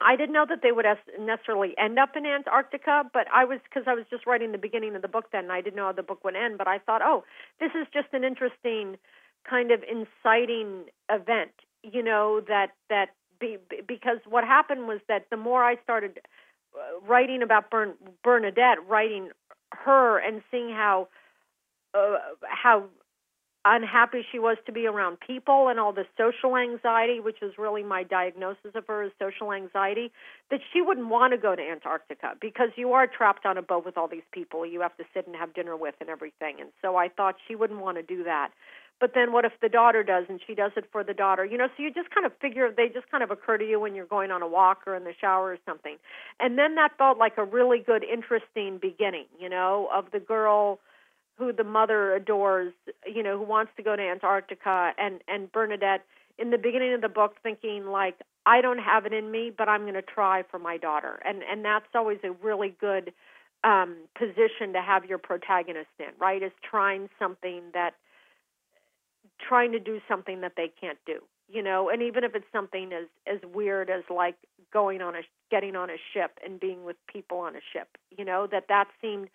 I 0.00 0.16
didn't 0.16 0.34
know 0.34 0.46
that 0.48 0.60
they 0.62 0.72
would 0.72 0.84
necessarily 1.18 1.74
end 1.78 1.98
up 1.98 2.16
in 2.16 2.26
Antarctica, 2.26 3.04
but 3.12 3.26
I 3.32 3.44
was 3.44 3.60
because 3.64 3.84
I 3.86 3.94
was 3.94 4.04
just 4.10 4.26
writing 4.26 4.52
the 4.52 4.58
beginning 4.58 4.94
of 4.94 5.02
the 5.02 5.08
book 5.08 5.26
then, 5.32 5.44
and 5.44 5.52
I 5.52 5.62
didn't 5.62 5.76
know 5.76 5.86
how 5.86 5.92
the 5.92 6.02
book 6.02 6.22
would 6.22 6.36
end. 6.36 6.58
But 6.58 6.68
I 6.68 6.78
thought, 6.78 7.00
oh, 7.02 7.24
this 7.60 7.70
is 7.74 7.86
just 7.92 8.08
an 8.12 8.22
interesting 8.22 8.98
kind 9.48 9.70
of 9.70 9.82
inciting 9.82 10.84
event, 11.10 11.52
you 11.82 12.02
know, 12.02 12.40
that 12.48 12.72
that 12.90 13.10
be, 13.40 13.58
because 13.86 14.18
what 14.28 14.44
happened 14.44 14.86
was 14.86 15.00
that 15.08 15.26
the 15.30 15.36
more 15.36 15.64
I 15.64 15.76
started 15.82 16.20
uh, 16.74 17.00
writing 17.06 17.42
about 17.42 17.70
Bern, 17.70 17.94
Bernadette, 18.22 18.78
writing 18.86 19.30
her 19.72 20.18
and 20.18 20.42
seeing 20.50 20.70
how 20.70 21.08
uh, 21.94 22.16
how 22.42 22.84
unhappy 23.66 24.24
she 24.30 24.38
was 24.38 24.56
to 24.66 24.72
be 24.72 24.86
around 24.86 25.18
people 25.18 25.68
and 25.68 25.80
all 25.80 25.92
the 25.92 26.06
social 26.16 26.56
anxiety, 26.56 27.18
which 27.18 27.42
is 27.42 27.52
really 27.58 27.82
my 27.82 28.04
diagnosis 28.04 28.72
of 28.74 28.86
her 28.86 29.02
is 29.02 29.12
social 29.18 29.52
anxiety, 29.52 30.12
that 30.50 30.60
she 30.72 30.80
wouldn't 30.80 31.08
want 31.08 31.32
to 31.32 31.38
go 31.38 31.56
to 31.56 31.62
Antarctica 31.62 32.34
because 32.40 32.68
you 32.76 32.92
are 32.92 33.06
trapped 33.06 33.44
on 33.44 33.58
a 33.58 33.62
boat 33.62 33.84
with 33.84 33.98
all 33.98 34.08
these 34.08 34.28
people 34.30 34.64
you 34.64 34.80
have 34.80 34.96
to 34.96 35.04
sit 35.12 35.26
and 35.26 35.34
have 35.34 35.52
dinner 35.52 35.76
with 35.76 35.96
and 36.00 36.08
everything. 36.08 36.60
And 36.60 36.70
so 36.80 36.96
I 36.96 37.08
thought 37.08 37.34
she 37.48 37.56
wouldn't 37.56 37.80
want 37.80 37.96
to 37.96 38.02
do 38.02 38.22
that. 38.24 38.50
But 38.98 39.12
then 39.14 39.32
what 39.32 39.44
if 39.44 39.52
the 39.60 39.68
daughter 39.68 40.02
does 40.02 40.24
and 40.28 40.40
she 40.46 40.54
does 40.54 40.72
it 40.76 40.86
for 40.90 41.04
the 41.04 41.12
daughter? 41.12 41.44
You 41.44 41.58
know, 41.58 41.66
so 41.76 41.82
you 41.82 41.92
just 41.92 42.10
kind 42.10 42.24
of 42.24 42.32
figure 42.40 42.72
they 42.74 42.88
just 42.88 43.10
kind 43.10 43.22
of 43.22 43.30
occur 43.30 43.58
to 43.58 43.64
you 43.68 43.78
when 43.78 43.94
you're 43.94 44.06
going 44.06 44.30
on 44.30 44.40
a 44.40 44.48
walk 44.48 44.82
or 44.86 44.94
in 44.94 45.04
the 45.04 45.12
shower 45.20 45.52
or 45.52 45.58
something. 45.66 45.96
And 46.40 46.58
then 46.58 46.76
that 46.76 46.96
felt 46.96 47.18
like 47.18 47.36
a 47.36 47.44
really 47.44 47.78
good 47.78 48.04
interesting 48.04 48.78
beginning, 48.80 49.26
you 49.38 49.50
know, 49.50 49.88
of 49.92 50.06
the 50.12 50.20
girl 50.20 50.78
who 51.38 51.52
the 51.52 51.64
mother 51.64 52.14
adores, 52.14 52.72
you 53.06 53.22
know, 53.22 53.38
who 53.38 53.44
wants 53.44 53.72
to 53.76 53.82
go 53.82 53.94
to 53.96 54.02
Antarctica, 54.02 54.92
and 54.98 55.20
and 55.28 55.50
Bernadette 55.52 56.04
in 56.38 56.50
the 56.50 56.58
beginning 56.58 56.94
of 56.94 57.00
the 57.00 57.08
book 57.08 57.36
thinking 57.42 57.86
like 57.86 58.16
I 58.46 58.60
don't 58.60 58.78
have 58.78 59.06
it 59.06 59.12
in 59.12 59.30
me, 59.30 59.50
but 59.56 59.68
I'm 59.68 59.82
going 59.82 59.94
to 59.94 60.02
try 60.02 60.44
for 60.50 60.58
my 60.58 60.76
daughter, 60.76 61.20
and 61.24 61.42
and 61.42 61.64
that's 61.64 61.86
always 61.94 62.18
a 62.24 62.32
really 62.32 62.74
good 62.80 63.12
um, 63.64 63.96
position 64.16 64.72
to 64.72 64.80
have 64.80 65.04
your 65.04 65.18
protagonist 65.18 65.88
in, 65.98 66.12
right? 66.18 66.42
Is 66.42 66.52
trying 66.68 67.08
something 67.18 67.62
that 67.74 67.94
trying 69.46 69.72
to 69.72 69.80
do 69.80 70.00
something 70.08 70.40
that 70.40 70.52
they 70.56 70.70
can't 70.80 70.98
do, 71.04 71.18
you 71.48 71.62
know, 71.62 71.90
and 71.90 72.02
even 72.02 72.24
if 72.24 72.34
it's 72.34 72.46
something 72.52 72.92
as 72.92 73.06
as 73.26 73.40
weird 73.52 73.90
as 73.90 74.04
like 74.08 74.36
going 74.72 75.02
on 75.02 75.16
a 75.16 75.22
getting 75.50 75.76
on 75.76 75.90
a 75.90 75.96
ship 76.12 76.38
and 76.44 76.60
being 76.60 76.84
with 76.84 76.96
people 77.12 77.38
on 77.38 77.56
a 77.56 77.60
ship, 77.72 77.98
you 78.16 78.24
know, 78.24 78.46
that 78.46 78.64
that 78.68 78.86
seemed 79.02 79.28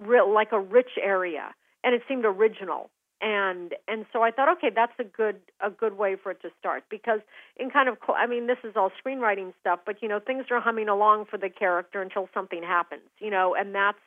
real 0.00 0.32
like 0.32 0.52
a 0.52 0.60
rich 0.60 0.98
area, 1.02 1.54
and 1.84 1.94
it 1.94 2.02
seemed 2.08 2.24
original. 2.24 2.90
And 3.20 3.74
and 3.88 4.06
so 4.12 4.22
I 4.22 4.30
thought, 4.30 4.48
okay, 4.58 4.70
that's 4.74 4.92
a 5.00 5.04
good 5.04 5.40
a 5.60 5.70
good 5.70 5.98
way 5.98 6.14
for 6.14 6.30
it 6.30 6.40
to 6.42 6.50
start 6.58 6.84
because 6.88 7.20
in 7.56 7.68
kind 7.68 7.88
of 7.88 7.96
I 8.08 8.26
mean 8.28 8.46
this 8.46 8.58
is 8.62 8.74
all 8.76 8.92
screenwriting 9.04 9.52
stuff, 9.60 9.80
but 9.84 10.00
you 10.02 10.08
know 10.08 10.20
things 10.20 10.44
are 10.50 10.60
humming 10.60 10.88
along 10.88 11.24
for 11.28 11.36
the 11.36 11.48
character 11.48 12.00
until 12.00 12.28
something 12.32 12.62
happens, 12.62 13.02
you 13.18 13.30
know, 13.30 13.56
and 13.58 13.74
that's 13.74 13.98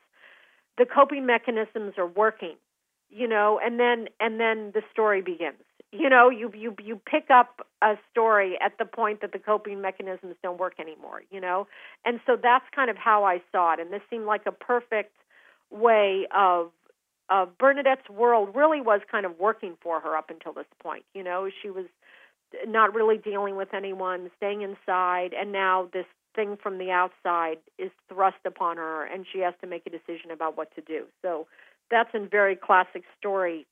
the 0.77 0.85
coping 0.85 1.25
mechanisms 1.25 1.95
are 1.97 2.07
working, 2.07 2.55
you 3.09 3.27
know, 3.27 3.59
and 3.61 3.79
then 3.79 4.07
and 4.21 4.39
then 4.39 4.71
the 4.73 4.81
story 4.91 5.21
begins. 5.21 5.59
You 5.91 6.09
know, 6.09 6.29
you 6.29 6.49
you 6.55 6.73
you 6.81 6.95
pick 7.05 7.29
up 7.29 7.67
a 7.81 7.95
story 8.09 8.57
at 8.61 8.77
the 8.79 8.85
point 8.85 9.19
that 9.19 9.33
the 9.33 9.39
coping 9.39 9.81
mechanisms 9.81 10.35
don't 10.41 10.57
work 10.57 10.75
anymore, 10.79 11.23
you 11.29 11.41
know, 11.41 11.67
and 12.05 12.21
so 12.25 12.37
that's 12.41 12.65
kind 12.73 12.89
of 12.89 12.95
how 12.95 13.25
I 13.25 13.41
saw 13.51 13.73
it, 13.73 13.81
and 13.81 13.91
this 13.91 14.01
seemed 14.09 14.25
like 14.25 14.45
a 14.45 14.53
perfect 14.53 15.11
way 15.71 16.27
of 16.35 16.71
of 17.29 17.57
Bernadette's 17.57 18.09
world 18.09 18.49
really 18.53 18.81
was 18.81 18.99
kind 19.09 19.25
of 19.25 19.39
working 19.39 19.77
for 19.81 20.01
her 20.01 20.17
up 20.17 20.29
until 20.29 20.51
this 20.51 20.65
point. 20.83 21.05
You 21.13 21.23
know, 21.23 21.49
she 21.61 21.69
was 21.69 21.85
not 22.67 22.93
really 22.93 23.17
dealing 23.17 23.55
with 23.55 23.73
anyone, 23.73 24.29
staying 24.35 24.61
inside, 24.61 25.33
and 25.33 25.53
now 25.53 25.89
this 25.93 26.05
thing 26.35 26.57
from 26.61 26.77
the 26.77 26.91
outside 26.91 27.57
is 27.77 27.89
thrust 28.09 28.37
upon 28.45 28.77
her, 28.77 29.05
and 29.05 29.25
she 29.31 29.39
has 29.39 29.53
to 29.61 29.67
make 29.67 29.83
a 29.85 29.89
decision 29.89 30.31
about 30.31 30.57
what 30.57 30.75
to 30.75 30.81
do. 30.81 31.05
So 31.21 31.47
that's 31.89 32.09
in 32.13 32.27
very 32.27 32.55
classic 32.55 33.03
storytelling, 33.17 33.65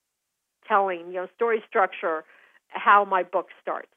you 1.07 1.13
know, 1.13 1.27
story 1.35 1.61
structure, 1.67 2.23
how 2.69 3.03
my 3.03 3.23
book 3.23 3.47
starts. 3.61 3.89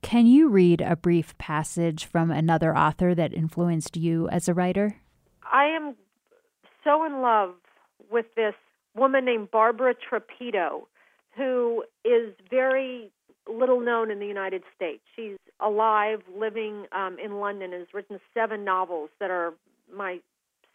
Can 0.00 0.26
you 0.26 0.48
read 0.48 0.80
a 0.80 0.96
brief 0.96 1.36
passage 1.38 2.06
from 2.06 2.30
another 2.30 2.76
author 2.76 3.14
that 3.14 3.32
influenced 3.32 3.96
you 3.96 4.28
as 4.28 4.48
a 4.48 4.54
writer? 4.54 4.96
I 5.50 5.66
am 5.66 5.94
so 6.84 7.04
in 7.04 7.20
love 7.20 7.54
with 8.10 8.26
this 8.36 8.54
woman 8.94 9.24
named 9.24 9.50
Barbara 9.50 9.94
Trapido, 9.94 10.82
who 11.36 11.84
is 12.04 12.34
very 12.50 13.10
little 13.48 13.80
known 13.80 14.10
in 14.10 14.18
the 14.18 14.26
United 14.26 14.62
States. 14.76 15.02
She's 15.16 15.38
alive, 15.60 16.20
living 16.36 16.86
um, 16.92 17.16
in 17.22 17.38
London, 17.38 17.72
has 17.72 17.86
written 17.92 18.20
seven 18.34 18.64
novels 18.64 19.10
that 19.18 19.30
are 19.30 19.54
my 19.92 20.20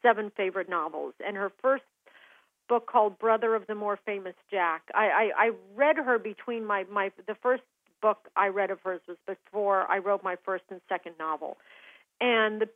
seven 0.01 0.31
favorite 0.35 0.69
novels. 0.69 1.13
And 1.25 1.37
her 1.37 1.51
first 1.61 1.83
book 2.67 2.87
called 2.87 3.17
Brother 3.19 3.55
of 3.55 3.67
the 3.67 3.75
More 3.75 3.97
Famous 4.05 4.35
Jack. 4.51 4.83
I, 4.93 5.31
I, 5.37 5.45
I 5.45 5.51
read 5.75 5.97
her 5.97 6.19
between 6.19 6.65
my, 6.65 6.85
my 6.91 7.11
the 7.27 7.35
first 7.35 7.63
book 8.01 8.29
I 8.35 8.47
read 8.47 8.69
of 8.69 8.79
hers 8.81 9.01
was 9.07 9.17
before 9.25 9.89
I 9.89 9.99
wrote 9.99 10.23
my 10.23 10.35
first 10.43 10.65
and 10.69 10.81
second 10.89 11.15
novel. 11.17 11.57
And 12.19 12.61
the 12.61 12.69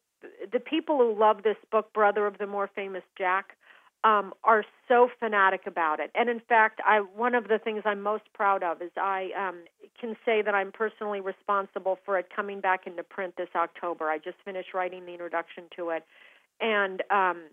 the 0.52 0.60
people 0.60 0.98
who 0.98 1.18
love 1.18 1.44
this 1.44 1.58
book, 1.72 1.94
Brother 1.94 2.28
of 2.28 2.38
the 2.38 2.48
More 2.48 2.70
Famous 2.74 3.04
Jack, 3.18 3.56
um, 4.04 4.34
are 4.44 4.64
so 4.88 5.10
fanatic 5.20 5.62
about 5.68 6.00
it. 6.00 6.12
And 6.16 6.30
in 6.30 6.40
fact, 6.40 6.82
I 6.86 7.00
one 7.00 7.36
of 7.36 7.48
the 7.48 7.60
things 7.60 7.84
I'm 7.86 8.02
most 8.02 8.24
proud 8.34 8.64
of 8.64 8.82
is 8.82 8.92
I 8.98 9.30
um, 9.38 9.64
can 10.00 10.16
say 10.26 10.42
that 10.42 10.56
I'm 10.56 10.72
personally 10.72 11.22
responsible 11.22 12.00
for 12.04 12.18
it 12.18 12.28
coming 12.36 12.62
back 12.62 12.88
into 12.88 13.04
print 13.04 13.36
this 13.38 13.50
October. 13.56 14.10
I 14.10 14.18
just 14.18 14.38
finished 14.44 14.74
writing 14.74 15.06
the 15.06 15.12
introduction 15.12 15.66
to 15.78 15.90
it, 15.90 16.04
and 16.60 17.04
um, 17.12 17.44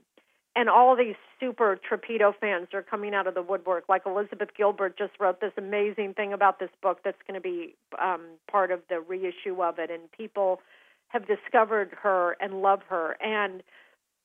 and 0.56 0.70
all 0.70 0.96
these 0.96 1.16
super 1.38 1.78
Trapido 1.78 2.32
fans 2.40 2.68
are 2.72 2.82
coming 2.82 3.14
out 3.14 3.26
of 3.26 3.34
the 3.34 3.42
woodwork. 3.42 3.84
Like 3.88 4.02
Elizabeth 4.06 4.48
Gilbert 4.56 4.96
just 4.96 5.12
wrote 5.20 5.40
this 5.40 5.52
amazing 5.58 6.14
thing 6.14 6.32
about 6.32 6.58
this 6.58 6.70
book 6.82 7.00
that's 7.04 7.20
going 7.28 7.40
to 7.40 7.42
be 7.42 7.74
um, 8.02 8.22
part 8.50 8.70
of 8.70 8.80
the 8.88 9.00
reissue 9.00 9.62
of 9.62 9.78
it, 9.78 9.90
and 9.90 10.10
people 10.12 10.60
have 11.08 11.26
discovered 11.26 11.90
her 12.02 12.36
and 12.40 12.62
love 12.62 12.80
her. 12.88 13.16
And 13.22 13.62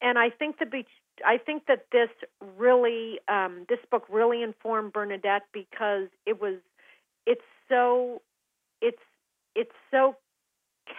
and 0.02 0.20
I 0.20 0.30
think 0.30 0.60
the 0.60 0.66
beach 0.66 0.88
I 1.26 1.38
think 1.38 1.66
that 1.68 1.86
this 1.92 2.10
really, 2.58 3.20
um, 3.28 3.66
this 3.70 3.80
book 3.92 4.06
really 4.10 4.42
informed 4.42 4.94
Bernadette 4.94 5.44
because 5.54 6.08
it 6.26 6.42
was, 6.42 6.56
it's 7.26 7.42
so, 7.70 8.22
it's, 8.82 9.02
it's 9.56 9.72
so 9.92 10.16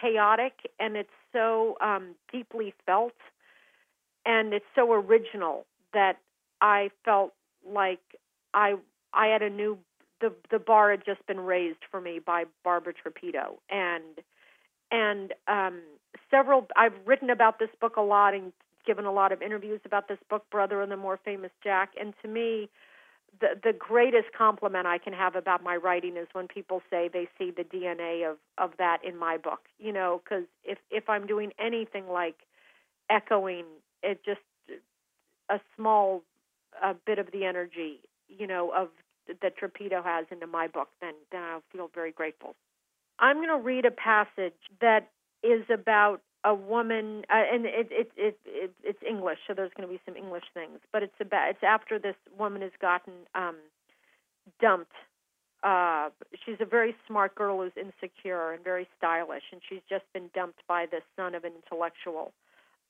chaotic 0.01 0.53
and 0.79 0.95
it's 0.95 1.09
so 1.33 1.77
um, 1.81 2.15
deeply 2.31 2.73
felt 2.85 3.13
and 4.25 4.53
it's 4.53 4.65
so 4.73 4.93
original 4.93 5.65
that 5.93 6.17
I 6.61 6.89
felt 7.03 7.33
like 7.67 7.99
I, 8.53 8.75
I 9.13 9.27
had 9.27 9.41
a 9.41 9.49
new, 9.49 9.77
the 10.21 10.33
the 10.49 10.59
bar 10.59 10.91
had 10.91 11.05
just 11.05 11.25
been 11.27 11.41
raised 11.41 11.79
for 11.91 11.99
me 11.99 12.19
by 12.19 12.45
Barbara 12.63 12.93
Trapido. 12.93 13.57
And 13.69 14.21
and 14.95 15.33
um, 15.47 15.81
several 16.31 16.67
I've 16.75 16.93
written 17.05 17.29
about 17.29 17.59
this 17.59 17.69
book 17.81 17.97
a 17.97 18.01
lot 18.01 18.33
and 18.33 18.53
given 18.87 19.05
a 19.05 19.11
lot 19.11 19.31
of 19.31 19.41
interviews 19.41 19.81
about 19.85 20.07
this 20.07 20.19
book, 20.29 20.45
Brother 20.51 20.81
and 20.81 20.91
the 20.91 20.97
More 20.97 21.19
Famous 21.25 21.51
Jack. 21.63 21.91
And 21.99 22.13
to 22.21 22.27
me, 22.27 22.69
the 23.41 23.59
the 23.61 23.73
greatest 23.73 24.27
compliment 24.37 24.87
I 24.87 24.97
can 24.97 25.11
have 25.13 25.35
about 25.35 25.61
my 25.61 25.75
writing 25.75 26.15
is 26.15 26.27
when 26.31 26.47
people 26.47 26.81
say 26.89 27.09
they 27.11 27.27
see 27.37 27.51
the 27.51 27.63
DNA 27.63 28.29
of 28.29 28.37
of 28.57 28.77
that 28.77 28.99
in 29.03 29.17
my 29.17 29.37
book. 29.37 29.61
You 29.79 29.91
know, 29.91 30.21
because 30.23 30.45
if 30.63 30.77
if 30.89 31.09
I'm 31.09 31.27
doing 31.27 31.51
anything 31.59 32.07
like 32.07 32.37
echoing 33.09 33.65
it, 34.01 34.23
just 34.23 34.39
a 35.49 35.59
small 35.75 36.23
a 36.81 36.93
bit 36.93 37.19
of 37.19 37.31
the 37.33 37.43
energy, 37.45 37.99
you 38.29 38.47
know, 38.47 38.71
of 38.75 38.89
that 39.41 39.57
Trapido 39.57 40.03
has 40.03 40.25
into 40.31 40.47
my 40.47 40.67
book, 40.67 40.89
then 41.01 41.15
then 41.31 41.43
I'll 41.43 41.63
feel 41.73 41.89
very 41.93 42.13
grateful. 42.13 42.55
I'm 43.19 43.37
going 43.37 43.49
to 43.49 43.63
read 43.63 43.85
a 43.85 43.91
passage 43.91 44.53
that 44.81 45.09
is 45.43 45.63
about 45.69 46.21
a 46.43 46.53
woman, 46.53 47.23
uh, 47.29 47.41
and 47.51 47.65
it, 47.65 47.87
it 47.91 48.11
it 48.15 48.39
it 48.45 48.71
it's 48.83 48.99
English, 49.07 49.39
so 49.47 49.53
there's 49.53 49.71
going 49.75 49.87
to 49.87 49.93
be 49.93 49.99
some 50.05 50.15
English 50.15 50.43
things, 50.53 50.79
but 50.93 51.01
it's 51.01 51.19
about 51.19 51.49
it's 51.49 51.63
after 51.63 51.97
this 51.97 52.15
woman 52.37 52.61
has 52.61 52.71
gotten 52.79 53.13
um, 53.33 53.55
dumped. 54.61 54.93
Uh, 55.63 56.09
she's 56.45 56.57
a 56.59 56.65
very 56.65 56.95
smart 57.07 57.33
girl 57.33 57.63
who's 57.63 57.71
insecure 57.75 58.51
and 58.51 58.63
very 58.63 58.87
stylish, 58.97 59.43
and 59.51 59.61
she's 59.67 59.81
just 59.89 60.03
been 60.13 60.29
dumped 60.35 60.59
by 60.67 60.85
the 60.85 60.99
son 61.15 61.33
of 61.33 61.43
an 61.43 61.53
intellectual 61.55 62.31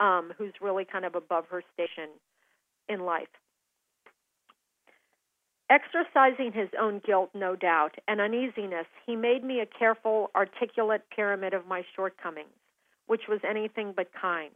um, 0.01 0.33
who's 0.37 0.53
really 0.59 0.83
kind 0.83 1.05
of 1.05 1.15
above 1.15 1.45
her 1.49 1.63
station 1.73 2.09
in 2.89 3.05
life. 3.05 3.29
Exercising 5.69 6.51
his 6.51 6.69
own 6.79 7.01
guilt, 7.05 7.31
no 7.33 7.55
doubt, 7.55 7.95
and 8.07 8.21
uneasiness, 8.21 8.85
he 9.05 9.15
made 9.15 9.43
me 9.43 9.59
a 9.59 9.65
careful, 9.65 10.29
articulate 10.35 11.01
pyramid 11.09 11.53
of 11.53 11.65
my 11.65 11.83
shortcomings 11.95 12.49
which 13.07 13.27
was 13.27 13.39
anything 13.47 13.93
but 13.95 14.07
kind. 14.19 14.53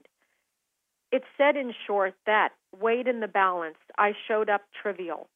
It 1.11 1.23
said, 1.37 1.55
in 1.55 1.73
short, 1.87 2.15
that, 2.25 2.49
weighed 2.79 3.07
in 3.07 3.19
the 3.19 3.27
balance, 3.27 3.77
I 3.97 4.13
showed 4.27 4.49
up 4.49 4.61
trivial, 4.81 5.27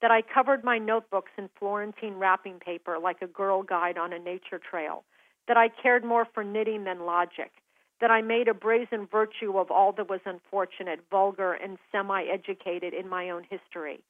that 0.00 0.10
I 0.10 0.22
covered 0.22 0.64
my 0.64 0.78
notebooks 0.78 1.32
in 1.36 1.50
Florentine 1.58 2.16
wrapping 2.16 2.58
paper 2.58 2.98
like 2.98 3.20
a 3.20 3.26
girl 3.26 3.62
guide 3.62 3.98
on 3.98 4.12
a 4.12 4.18
nature 4.18 4.58
trail, 4.58 5.04
that 5.46 5.58
I 5.58 5.68
cared 5.68 6.04
more 6.04 6.26
for 6.32 6.42
knitting 6.42 6.84
than 6.84 7.04
logic, 7.04 7.52
that 8.00 8.10
I 8.10 8.22
made 8.22 8.48
a 8.48 8.54
brazen 8.54 9.06
virtue 9.06 9.58
of 9.58 9.70
all 9.70 9.92
that 9.92 10.08
was 10.08 10.20
unfortunate, 10.24 11.00
vulgar, 11.10 11.52
and 11.52 11.76
semi 11.92 12.24
educated 12.24 12.94
in 12.94 13.08
my 13.08 13.28
own 13.28 13.44
history, 13.50 14.00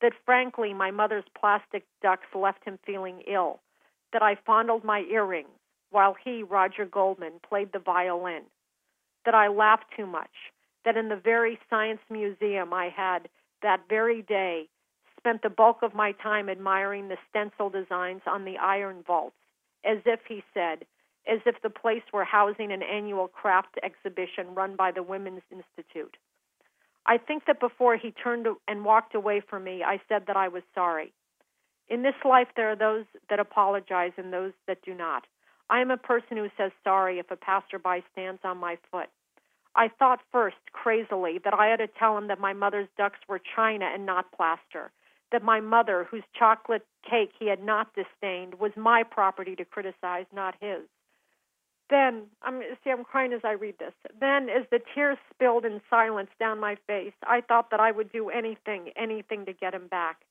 that 0.00 0.12
frankly 0.24 0.74
my 0.74 0.90
mother's 0.90 1.24
plastic 1.38 1.84
ducks 2.02 2.26
left 2.34 2.64
him 2.64 2.78
feeling 2.84 3.22
ill, 3.26 3.60
that 4.12 4.22
I 4.22 4.36
fondled 4.46 4.84
my 4.84 5.00
earrings, 5.00 5.48
while 5.90 6.16
he, 6.22 6.42
Roger 6.42 6.84
Goldman, 6.84 7.40
played 7.48 7.72
the 7.72 7.78
violin, 7.78 8.42
that 9.24 9.34
I 9.34 9.48
laughed 9.48 9.86
too 9.96 10.06
much, 10.06 10.52
that 10.84 10.96
in 10.96 11.08
the 11.08 11.16
very 11.16 11.58
science 11.68 12.00
museum 12.10 12.72
I 12.72 12.88
had 12.88 13.28
that 13.62 13.82
very 13.88 14.22
day 14.22 14.68
spent 15.18 15.42
the 15.42 15.50
bulk 15.50 15.78
of 15.82 15.94
my 15.94 16.12
time 16.12 16.48
admiring 16.48 17.08
the 17.08 17.16
stencil 17.28 17.70
designs 17.70 18.22
on 18.26 18.44
the 18.44 18.56
iron 18.58 19.02
vaults, 19.06 19.36
as 19.84 19.98
if, 20.06 20.20
he 20.28 20.44
said, 20.54 20.84
as 21.26 21.40
if 21.46 21.60
the 21.62 21.70
place 21.70 22.02
were 22.12 22.24
housing 22.24 22.70
an 22.70 22.82
annual 22.82 23.26
craft 23.26 23.78
exhibition 23.82 24.54
run 24.54 24.76
by 24.76 24.92
the 24.92 25.02
Women's 25.02 25.42
Institute. 25.50 26.16
I 27.06 27.18
think 27.18 27.44
that 27.46 27.60
before 27.60 27.96
he 27.96 28.10
turned 28.10 28.48
and 28.66 28.84
walked 28.84 29.14
away 29.14 29.40
from 29.40 29.64
me, 29.64 29.82
I 29.84 30.00
said 30.08 30.24
that 30.26 30.36
I 30.36 30.48
was 30.48 30.62
sorry. 30.74 31.12
In 31.88 32.02
this 32.02 32.16
life, 32.24 32.48
there 32.56 32.70
are 32.72 32.76
those 32.76 33.04
that 33.30 33.38
apologize 33.38 34.12
and 34.16 34.32
those 34.32 34.52
that 34.66 34.82
do 34.82 34.92
not. 34.92 35.24
I 35.70 35.80
am 35.80 35.90
a 35.90 35.96
person 35.96 36.36
who 36.36 36.48
says 36.56 36.72
sorry 36.82 37.18
if 37.18 37.30
a 37.30 37.36
passerby 37.36 38.04
stands 38.12 38.40
on 38.44 38.58
my 38.58 38.76
foot. 38.90 39.08
I 39.76 39.88
thought 39.88 40.20
first, 40.32 40.56
crazily, 40.72 41.38
that 41.44 41.54
I 41.54 41.66
had 41.66 41.78
to 41.78 41.86
tell 41.86 42.16
him 42.18 42.28
that 42.28 42.40
my 42.40 42.52
mother's 42.52 42.88
ducks 42.96 43.18
were 43.28 43.40
china 43.54 43.84
and 43.92 44.06
not 44.06 44.32
plaster, 44.32 44.90
that 45.32 45.42
my 45.42 45.60
mother, 45.60 46.04
whose 46.10 46.22
chocolate 46.36 46.86
cake 47.08 47.32
he 47.38 47.48
had 47.48 47.62
not 47.62 47.94
disdained, 47.94 48.54
was 48.54 48.72
my 48.76 49.02
property 49.02 49.54
to 49.56 49.64
criticize, 49.64 50.26
not 50.32 50.54
his. 50.60 50.82
Then, 51.88 52.24
I'm 52.42 52.62
see, 52.82 52.90
I'm 52.90 53.04
crying 53.04 53.32
as 53.32 53.42
I 53.44 53.52
read 53.52 53.78
this. 53.78 53.92
Then, 54.18 54.48
as 54.48 54.66
the 54.70 54.80
tears 54.94 55.18
spilled 55.32 55.64
in 55.64 55.80
silence 55.88 56.30
down 56.40 56.58
my 56.58 56.76
face, 56.86 57.12
I 57.22 57.40
thought 57.40 57.70
that 57.70 57.80
I 57.80 57.92
would 57.92 58.10
do 58.10 58.28
anything, 58.28 58.90
anything 58.96 59.44
to 59.46 59.52
get 59.52 59.74
him 59.74 59.86
back. 59.86 60.22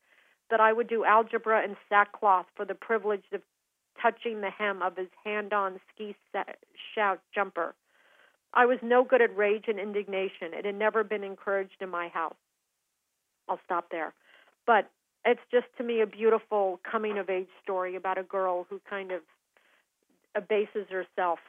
That 0.49 0.59
I 0.59 0.73
would 0.73 0.87
do 0.87 1.05
algebra 1.05 1.63
and 1.63 1.75
sackcloth 1.89 2.45
for 2.55 2.65
the 2.65 2.75
privilege 2.75 3.23
of 3.31 3.41
touching 4.01 4.41
the 4.41 4.49
hem 4.49 4.81
of 4.81 4.97
his 4.97 5.07
hand 5.23 5.53
on 5.53 5.79
ski 5.93 6.15
shout 6.93 7.21
jumper. 7.33 7.73
I 8.53 8.65
was 8.65 8.77
no 8.81 9.03
good 9.03 9.21
at 9.21 9.35
rage 9.35 9.65
and 9.67 9.79
indignation. 9.79 10.53
It 10.53 10.65
had 10.65 10.75
never 10.75 11.03
been 11.03 11.23
encouraged 11.23 11.81
in 11.81 11.89
my 11.89 12.09
house. 12.09 12.35
I'll 13.47 13.59
stop 13.65 13.89
there. 13.91 14.13
But 14.65 14.89
it's 15.25 15.41
just 15.51 15.67
to 15.77 15.83
me 15.83 16.01
a 16.01 16.07
beautiful 16.07 16.79
coming 16.89 17.17
of 17.17 17.29
age 17.29 17.47
story 17.63 17.95
about 17.95 18.17
a 18.17 18.23
girl 18.23 18.65
who 18.69 18.79
kind 18.89 19.11
of 19.11 19.21
abases 20.35 20.87
herself. 20.89 21.39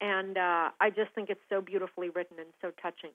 And 0.00 0.36
uh, 0.36 0.70
I 0.80 0.90
just 0.90 1.12
think 1.14 1.30
it's 1.30 1.40
so 1.48 1.60
beautifully 1.60 2.10
written 2.10 2.38
and 2.38 2.48
so 2.60 2.72
touching. 2.82 3.10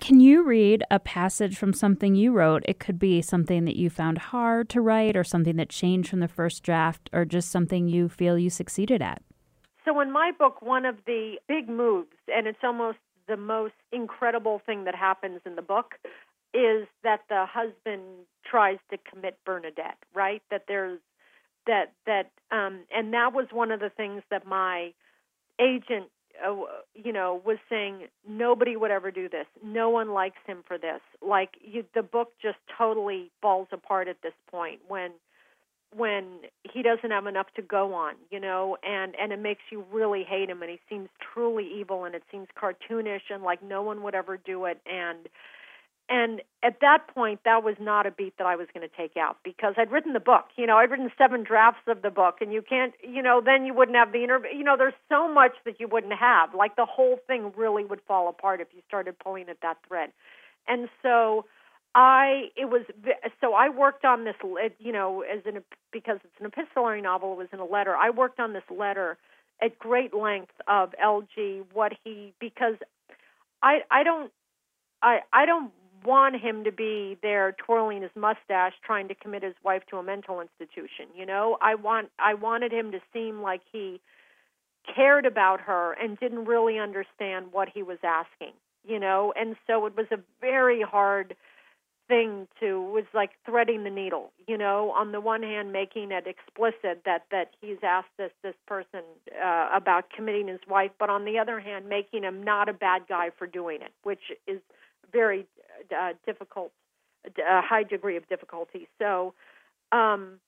Can 0.00 0.20
you 0.20 0.44
read 0.44 0.84
a 0.90 0.98
passage 0.98 1.56
from 1.56 1.72
something 1.72 2.14
you 2.14 2.32
wrote? 2.32 2.62
It 2.66 2.78
could 2.78 2.98
be 2.98 3.22
something 3.22 3.64
that 3.64 3.76
you 3.76 3.88
found 3.88 4.18
hard 4.18 4.68
to 4.70 4.80
write, 4.80 5.16
or 5.16 5.24
something 5.24 5.56
that 5.56 5.70
changed 5.70 6.10
from 6.10 6.20
the 6.20 6.28
first 6.28 6.62
draft, 6.62 7.08
or 7.12 7.24
just 7.24 7.50
something 7.50 7.88
you 7.88 8.08
feel 8.08 8.38
you 8.38 8.50
succeeded 8.50 9.00
at. 9.00 9.22
So, 9.84 9.98
in 10.00 10.12
my 10.12 10.32
book, 10.38 10.60
one 10.60 10.84
of 10.84 10.96
the 11.06 11.36
big 11.48 11.68
moves, 11.68 12.16
and 12.28 12.46
it's 12.46 12.62
almost 12.62 12.98
the 13.26 13.38
most 13.38 13.74
incredible 13.90 14.60
thing 14.66 14.84
that 14.84 14.94
happens 14.94 15.40
in 15.46 15.56
the 15.56 15.62
book, 15.62 15.94
is 16.52 16.86
that 17.02 17.20
the 17.28 17.46
husband 17.48 18.02
tries 18.44 18.78
to 18.90 18.98
commit 18.98 19.38
Bernadette, 19.46 19.98
right? 20.14 20.42
That 20.50 20.64
there's 20.68 21.00
that 21.66 21.92
that 22.06 22.30
um 22.50 22.80
and 22.94 23.12
that 23.12 23.32
was 23.32 23.46
one 23.52 23.70
of 23.70 23.80
the 23.80 23.90
things 23.90 24.22
that 24.30 24.46
my 24.46 24.92
agent 25.60 26.06
uh, 26.44 26.54
you 26.94 27.12
know, 27.12 27.40
was 27.44 27.58
saying 27.68 28.08
nobody 28.28 28.76
would 28.76 28.90
ever 28.90 29.10
do 29.10 29.28
this. 29.28 29.46
No 29.64 29.90
one 29.90 30.10
likes 30.12 30.38
him 30.46 30.62
for 30.66 30.78
this. 30.78 31.00
Like 31.26 31.50
you, 31.62 31.84
the 31.94 32.02
book 32.02 32.32
just 32.42 32.58
totally 32.76 33.30
falls 33.40 33.68
apart 33.72 34.08
at 34.08 34.20
this 34.22 34.34
point 34.50 34.80
when 34.88 35.12
when 35.94 36.40
he 36.70 36.82
doesn't 36.82 37.10
have 37.10 37.26
enough 37.26 37.46
to 37.54 37.62
go 37.62 37.94
on, 37.94 38.14
you 38.30 38.40
know, 38.40 38.76
and 38.82 39.14
and 39.20 39.32
it 39.32 39.40
makes 39.40 39.62
you 39.70 39.84
really 39.92 40.24
hate 40.24 40.50
him 40.50 40.62
and 40.62 40.70
he 40.70 40.80
seems 40.90 41.08
truly 41.32 41.66
evil 41.78 42.04
and 42.04 42.14
it 42.14 42.22
seems 42.30 42.48
cartoonish 42.60 43.30
and 43.30 43.42
like 43.42 43.62
no 43.62 43.82
one 43.82 44.02
would 44.02 44.14
ever 44.14 44.36
do 44.36 44.66
it 44.66 44.80
and 44.84 45.28
and 46.08 46.40
at 46.62 46.80
that 46.80 47.08
point, 47.12 47.40
that 47.44 47.64
was 47.64 47.74
not 47.80 48.06
a 48.06 48.12
beat 48.12 48.38
that 48.38 48.46
I 48.46 48.54
was 48.54 48.68
going 48.72 48.88
to 48.88 48.96
take 48.96 49.16
out 49.16 49.38
because 49.42 49.74
I'd 49.76 49.90
written 49.90 50.12
the 50.12 50.20
book. 50.20 50.46
You 50.56 50.66
know, 50.66 50.76
I'd 50.76 50.90
written 50.90 51.10
seven 51.18 51.42
drafts 51.42 51.82
of 51.88 52.02
the 52.02 52.10
book, 52.10 52.36
and 52.40 52.52
you 52.52 52.62
can't, 52.62 52.94
you 53.02 53.22
know, 53.22 53.40
then 53.44 53.66
you 53.66 53.74
wouldn't 53.74 53.96
have 53.96 54.12
the 54.12 54.22
interview. 54.22 54.50
You 54.56 54.62
know, 54.62 54.76
there's 54.76 54.94
so 55.08 55.32
much 55.32 55.52
that 55.64 55.80
you 55.80 55.88
wouldn't 55.88 56.12
have. 56.12 56.54
Like 56.54 56.76
the 56.76 56.86
whole 56.86 57.18
thing 57.26 57.52
really 57.56 57.84
would 57.84 58.00
fall 58.06 58.28
apart 58.28 58.60
if 58.60 58.68
you 58.72 58.82
started 58.86 59.18
pulling 59.18 59.48
at 59.48 59.60
that 59.62 59.78
thread. 59.88 60.10
And 60.68 60.88
so 61.02 61.46
I, 61.96 62.50
it 62.56 62.66
was, 62.66 62.82
so 63.40 63.54
I 63.54 63.68
worked 63.68 64.04
on 64.04 64.24
this, 64.24 64.36
you 64.78 64.92
know, 64.92 65.22
as 65.22 65.42
an, 65.44 65.62
because 65.92 66.18
it's 66.22 66.40
an 66.40 66.46
epistolary 66.46 67.02
novel, 67.02 67.32
it 67.32 67.38
was 67.38 67.48
in 67.52 67.58
a 67.58 67.64
letter. 67.64 67.96
I 67.96 68.10
worked 68.10 68.38
on 68.38 68.52
this 68.52 68.64
letter 68.70 69.16
at 69.60 69.78
great 69.78 70.14
length 70.14 70.52
of 70.68 70.94
LG, 71.02 71.64
what 71.72 71.92
he, 72.04 72.32
because 72.38 72.74
I, 73.62 73.78
I 73.90 74.02
don't, 74.04 74.30
I, 75.02 75.20
I 75.32 75.46
don't 75.46 75.72
want 76.04 76.40
him 76.40 76.64
to 76.64 76.72
be 76.72 77.16
there 77.22 77.52
twirling 77.52 78.02
his 78.02 78.10
mustache 78.14 78.74
trying 78.84 79.08
to 79.08 79.14
commit 79.14 79.42
his 79.42 79.54
wife 79.64 79.82
to 79.90 79.96
a 79.96 80.02
mental 80.02 80.40
institution 80.40 81.06
you 81.14 81.26
know? 81.26 81.56
I 81.60 81.74
want 81.74 82.10
i 82.18 82.34
wanted 82.34 82.72
him 82.72 82.92
to 82.92 83.00
seem 83.12 83.42
like 83.42 83.62
he 83.72 84.00
cared 84.94 85.26
about 85.26 85.60
her 85.60 85.96
and 86.00 86.18
didn't 86.18 86.44
really 86.44 86.78
understand 86.78 87.46
what 87.52 87.68
he 87.72 87.82
was 87.82 87.98
asking 88.02 88.52
you 88.88 89.00
know? 89.00 89.32
And 89.34 89.56
so 89.66 89.86
it 89.86 89.96
was 89.96 90.06
a 90.12 90.18
very 90.40 90.80
hard 90.80 91.34
thing 92.06 92.46
to 92.60 92.80
was 92.80 93.02
like 93.12 93.30
threading 93.44 93.82
the 93.82 93.90
needle 93.90 94.30
you 94.46 94.56
know? 94.56 94.92
On 94.92 95.10
the 95.10 95.20
one 95.20 95.42
hand 95.42 95.72
making 95.72 96.12
it 96.12 96.26
explicit 96.26 97.02
that 97.04 97.24
that 97.32 97.50
he's 97.60 97.78
asked 97.82 98.16
this 98.16 98.30
this 98.44 98.54
person 98.66 99.00
uh, 99.44 99.68
about 99.74 100.10
committing 100.14 100.46
his 100.46 100.60
wife 100.68 100.92
but 101.00 101.10
on 101.10 101.24
the 101.24 101.38
other 101.38 101.58
hand 101.58 101.88
making 101.88 102.22
him 102.22 102.44
not 102.44 102.68
a 102.68 102.72
bad 102.72 103.02
guy 103.08 103.30
for 103.36 103.46
doing 103.48 103.82
it 103.82 103.92
which 104.04 104.30
is 104.46 104.60
very 105.12 105.46
uh, 105.96 106.12
difficult 106.24 106.72
a 107.26 107.60
high 107.60 107.82
degree 107.82 108.16
of 108.16 108.28
difficulty 108.28 108.88
so 108.98 109.34
um 109.92 110.38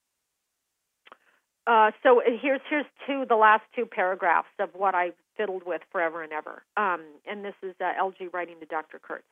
uh, 1.66 1.90
so 2.02 2.22
here's 2.24 2.60
here's 2.70 2.86
two 3.06 3.24
the 3.28 3.36
last 3.36 3.62
two 3.76 3.84
paragraphs 3.84 4.48
of 4.58 4.70
what 4.72 4.94
I 4.94 5.12
fiddled 5.36 5.62
with 5.64 5.82
forever 5.92 6.22
and 6.22 6.32
ever. 6.32 6.62
Um, 6.76 7.02
and 7.26 7.44
this 7.44 7.54
is 7.62 7.74
uh, 7.80 7.92
LG 8.00 8.32
writing 8.32 8.56
to 8.60 8.66
Dr. 8.66 8.98
Kurtz. 8.98 9.24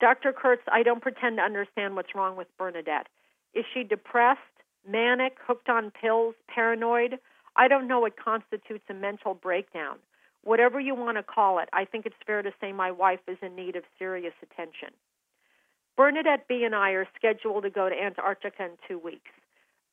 Dr. 0.00 0.32
Kurtz, 0.32 0.62
I 0.70 0.82
don't 0.82 1.02
pretend 1.02 1.36
to 1.38 1.42
understand 1.42 1.94
what's 1.94 2.14
wrong 2.14 2.36
with 2.36 2.48
Bernadette. 2.58 3.08
Is 3.54 3.64
she 3.72 3.82
depressed, 3.82 4.40
manic, 4.88 5.36
hooked 5.46 5.68
on 5.68 5.90
pills, 5.90 6.34
paranoid? 6.48 7.18
I 7.56 7.68
don't 7.68 7.88
know 7.88 8.00
what 8.00 8.14
constitutes 8.22 8.84
a 8.90 8.94
mental 8.94 9.34
breakdown. 9.34 9.96
Whatever 10.44 10.78
you 10.78 10.94
want 10.94 11.16
to 11.16 11.22
call 11.22 11.58
it, 11.58 11.68
I 11.72 11.84
think 11.84 12.06
it's 12.06 12.16
fair 12.26 12.42
to 12.42 12.52
say 12.60 12.72
my 12.72 12.90
wife 12.90 13.20
is 13.26 13.38
in 13.42 13.56
need 13.56 13.74
of 13.76 13.84
serious 13.98 14.34
attention. 14.42 14.90
Bernadette 15.96 16.46
Bee 16.48 16.64
and 16.64 16.74
I 16.74 16.90
are 16.90 17.08
scheduled 17.16 17.62
to 17.62 17.70
go 17.70 17.88
to 17.88 17.94
Antarctica 17.94 18.64
in 18.64 18.70
two 18.86 18.98
weeks. 18.98 19.30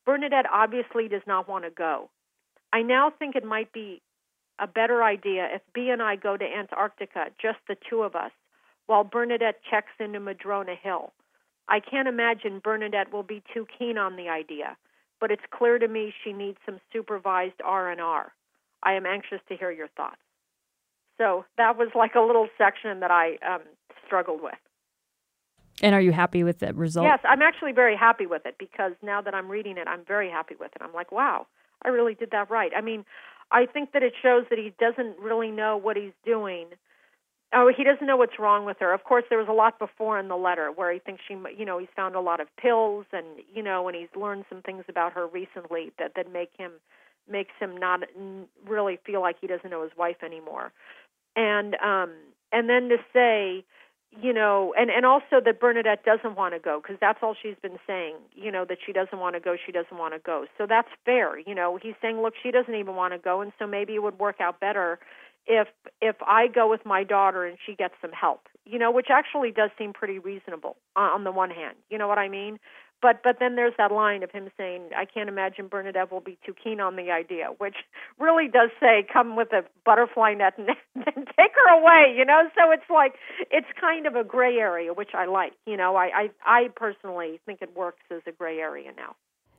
Bernadette 0.04 0.46
obviously 0.52 1.08
does 1.08 1.22
not 1.26 1.48
want 1.48 1.64
to 1.64 1.70
go. 1.70 2.10
I 2.72 2.82
now 2.82 3.10
think 3.10 3.36
it 3.36 3.44
might 3.44 3.72
be 3.72 4.02
a 4.58 4.66
better 4.66 5.02
idea 5.02 5.48
if 5.52 5.62
Bee 5.74 5.90
and 5.90 6.02
I 6.02 6.16
go 6.16 6.36
to 6.36 6.44
Antarctica, 6.44 7.26
just 7.40 7.58
the 7.68 7.76
two 7.88 8.02
of 8.02 8.14
us, 8.14 8.32
while 8.86 9.04
Bernadette 9.04 9.60
checks 9.68 9.92
into 9.98 10.20
Madrona 10.20 10.74
Hill. 10.80 11.12
I 11.68 11.80
can't 11.80 12.08
imagine 12.08 12.60
Bernadette 12.62 13.12
will 13.12 13.22
be 13.22 13.42
too 13.52 13.66
keen 13.78 13.96
on 13.96 14.16
the 14.16 14.28
idea, 14.28 14.76
but 15.20 15.30
it's 15.30 15.42
clear 15.50 15.78
to 15.78 15.88
me 15.88 16.12
she 16.22 16.32
needs 16.32 16.58
some 16.66 16.78
supervised 16.92 17.60
R&R. 17.64 18.32
I 18.82 18.92
am 18.92 19.06
anxious 19.06 19.40
to 19.48 19.56
hear 19.56 19.70
your 19.70 19.88
thoughts. 19.88 20.20
So 21.16 21.46
that 21.56 21.78
was 21.78 21.88
like 21.94 22.14
a 22.14 22.20
little 22.20 22.48
section 22.58 23.00
that 23.00 23.10
I 23.10 23.36
um, 23.36 23.62
struggled 24.06 24.42
with. 24.42 24.54
And 25.82 25.94
are 25.94 26.00
you 26.00 26.12
happy 26.12 26.44
with 26.44 26.60
the 26.60 26.72
result? 26.72 27.06
Yes, 27.06 27.18
I'm 27.24 27.42
actually 27.42 27.72
very 27.72 27.96
happy 27.96 28.26
with 28.26 28.46
it 28.46 28.56
because 28.58 28.92
now 29.02 29.20
that 29.20 29.34
I'm 29.34 29.48
reading 29.48 29.76
it, 29.76 29.88
I'm 29.88 30.04
very 30.06 30.30
happy 30.30 30.54
with 30.58 30.70
it. 30.74 30.82
I'm 30.82 30.92
like, 30.92 31.10
wow, 31.10 31.46
I 31.84 31.88
really 31.88 32.14
did 32.14 32.30
that 32.30 32.50
right. 32.50 32.70
I 32.76 32.80
mean, 32.80 33.04
I 33.50 33.66
think 33.66 33.92
that 33.92 34.02
it 34.02 34.12
shows 34.22 34.44
that 34.50 34.58
he 34.58 34.72
doesn't 34.78 35.18
really 35.18 35.50
know 35.50 35.76
what 35.76 35.96
he's 35.96 36.12
doing 36.24 36.66
Oh, 37.56 37.70
he 37.74 37.84
doesn't 37.84 38.06
know 38.06 38.16
what's 38.16 38.38
wrong 38.38 38.64
with 38.64 38.78
her. 38.80 38.92
Of 38.92 39.04
course, 39.04 39.22
there 39.28 39.38
was 39.38 39.46
a 39.48 39.52
lot 39.52 39.78
before 39.78 40.18
in 40.18 40.26
the 40.26 40.36
letter 40.36 40.72
where 40.72 40.92
he 40.92 40.98
thinks 40.98 41.22
she, 41.26 41.36
you 41.56 41.64
know, 41.64 41.78
he's 41.78 41.88
found 41.94 42.16
a 42.16 42.20
lot 42.20 42.40
of 42.40 42.48
pills, 42.56 43.06
and 43.12 43.26
you 43.54 43.62
know, 43.62 43.86
and 43.86 43.96
he's 43.96 44.08
learned 44.20 44.44
some 44.48 44.60
things 44.60 44.84
about 44.88 45.12
her 45.12 45.28
recently 45.28 45.92
that 45.98 46.12
that 46.16 46.32
make 46.32 46.50
him 46.58 46.72
makes 47.30 47.52
him 47.60 47.76
not 47.76 48.00
really 48.66 48.98
feel 49.06 49.20
like 49.20 49.36
he 49.40 49.46
doesn't 49.46 49.70
know 49.70 49.84
his 49.84 49.92
wife 49.96 50.16
anymore. 50.24 50.72
And 51.36 51.76
um, 51.76 52.12
and 52.50 52.68
then 52.68 52.88
to 52.88 52.96
say, 53.12 53.64
you 54.20 54.32
know, 54.32 54.74
and 54.76 54.90
and 54.90 55.04
also 55.04 55.40
that 55.44 55.60
Bernadette 55.60 56.04
doesn't 56.04 56.36
want 56.36 56.54
to 56.54 56.60
go 56.60 56.80
because 56.80 56.96
that's 57.00 57.18
all 57.22 57.34
she's 57.40 57.56
been 57.62 57.78
saying. 57.86 58.16
You 58.34 58.52
know 58.52 58.64
that 58.68 58.78
she 58.84 58.92
doesn't 58.92 59.18
want 59.18 59.34
to 59.34 59.40
go. 59.40 59.56
She 59.64 59.72
doesn't 59.72 59.96
want 59.96 60.14
to 60.14 60.20
go. 60.20 60.46
So 60.58 60.66
that's 60.68 60.88
fair. 61.04 61.38
You 61.38 61.54
know, 61.54 61.78
he's 61.80 61.94
saying, 62.00 62.20
look, 62.20 62.34
she 62.42 62.50
doesn't 62.50 62.74
even 62.74 62.94
want 62.94 63.12
to 63.12 63.18
go, 63.18 63.40
and 63.40 63.52
so 63.58 63.66
maybe 63.66 63.94
it 63.94 64.02
would 64.02 64.18
work 64.18 64.40
out 64.40 64.60
better 64.60 64.98
if 65.46 65.68
if 66.00 66.16
I 66.22 66.46
go 66.48 66.68
with 66.68 66.84
my 66.84 67.04
daughter 67.04 67.44
and 67.44 67.58
she 67.64 67.74
gets 67.74 67.94
some 68.00 68.12
help, 68.12 68.48
you 68.64 68.78
know, 68.78 68.90
which 68.90 69.08
actually 69.10 69.50
does 69.50 69.70
seem 69.78 69.92
pretty 69.92 70.18
reasonable 70.18 70.76
on 70.96 71.24
the 71.24 71.32
one 71.32 71.50
hand. 71.50 71.76
You 71.90 71.98
know 71.98 72.08
what 72.08 72.18
I 72.18 72.28
mean? 72.28 72.58
But 73.04 73.22
but 73.22 73.36
then 73.38 73.54
there's 73.54 73.74
that 73.76 73.92
line 73.92 74.22
of 74.22 74.30
him 74.30 74.48
saying, 74.56 74.88
"I 74.96 75.04
can't 75.04 75.28
imagine 75.28 75.68
Bernadette 75.68 76.10
will 76.10 76.22
be 76.22 76.38
too 76.46 76.54
keen 76.54 76.80
on 76.80 76.96
the 76.96 77.10
idea," 77.10 77.48
which 77.58 77.76
really 78.18 78.48
does 78.48 78.70
say, 78.80 79.06
"Come 79.12 79.36
with 79.36 79.52
a 79.52 79.62
butterfly 79.84 80.32
net 80.32 80.54
and, 80.56 80.70
and 80.94 81.26
take 81.36 81.52
her 81.54 81.78
away." 81.78 82.14
You 82.16 82.24
know, 82.24 82.48
so 82.54 82.70
it's 82.70 82.88
like 82.88 83.16
it's 83.50 83.66
kind 83.78 84.06
of 84.06 84.16
a 84.16 84.24
gray 84.24 84.56
area, 84.56 84.94
which 84.94 85.10
I 85.12 85.26
like. 85.26 85.52
You 85.66 85.76
know, 85.76 85.96
I 85.96 86.04
I, 86.14 86.30
I 86.46 86.68
personally 86.74 87.40
think 87.44 87.60
it 87.60 87.76
works 87.76 88.04
as 88.10 88.22
a 88.26 88.32
gray 88.32 88.58
area 88.60 88.90
now. 88.96 89.16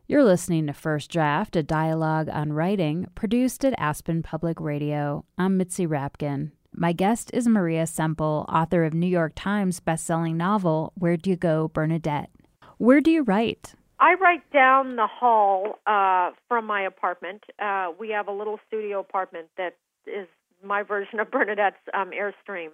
You're 0.08 0.24
listening 0.24 0.66
to 0.66 0.74
First 0.74 1.12
Draft, 1.12 1.56
a 1.56 1.62
dialogue 1.62 2.30
on 2.30 2.52
writing 2.52 3.06
produced 3.14 3.64
at 3.64 3.76
Aspen 3.78 4.24
Public 4.24 4.60
Radio. 4.60 5.24
I'm 5.38 5.56
Mitzi 5.56 5.86
Rapkin. 5.86 6.50
My 6.74 6.94
guest 6.94 7.30
is 7.32 7.48
Maria 7.48 7.86
Semple, 7.86 8.46
author 8.50 8.86
of 8.86 8.96
New 8.96 9.06
York 9.06 9.34
Times 9.36 9.80
bestselling 9.80 10.34
novel 10.34 10.94
Where 10.96 11.16
Do 11.16 11.30
You 11.30 11.36
Go, 11.36 11.68
Bernadette? 11.68 12.32
Where 12.78 13.02
do 13.02 13.12
you 13.12 13.24
write? 13.24 13.76
I 14.00 14.16
write 14.16 14.50
down 14.52 14.98
the 14.98 15.08
hall 15.08 15.80
uh, 15.88 16.32
from 16.48 16.66
my 16.66 16.82
apartment. 16.82 17.44
Uh, 17.60 17.92
we 17.98 18.10
have 18.10 18.28
a 18.28 18.32
little 18.32 18.60
studio 18.68 19.00
apartment 19.00 19.48
that 19.58 19.78
is 20.06 20.28
my 20.64 20.84
version 20.84 21.20
of 21.20 21.32
Bernadette's 21.32 21.78
um, 21.94 22.12
Airstream. 22.12 22.70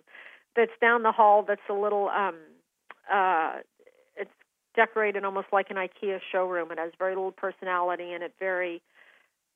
That's 0.55 0.71
down 0.81 1.03
the 1.03 1.11
hall. 1.11 1.45
That's 1.47 1.61
a 1.69 1.73
little 1.73 2.09
um, 2.09 2.35
uh, 3.11 3.57
decorated 4.75 5.23
almost 5.23 5.47
like 5.51 5.69
an 5.69 5.77
IKEA 5.77 6.19
showroom. 6.31 6.71
It 6.71 6.79
has 6.79 6.91
very 6.97 7.15
little 7.15 7.31
personality 7.31 8.13
and 8.13 8.23
it 8.23 8.33
very 8.39 8.81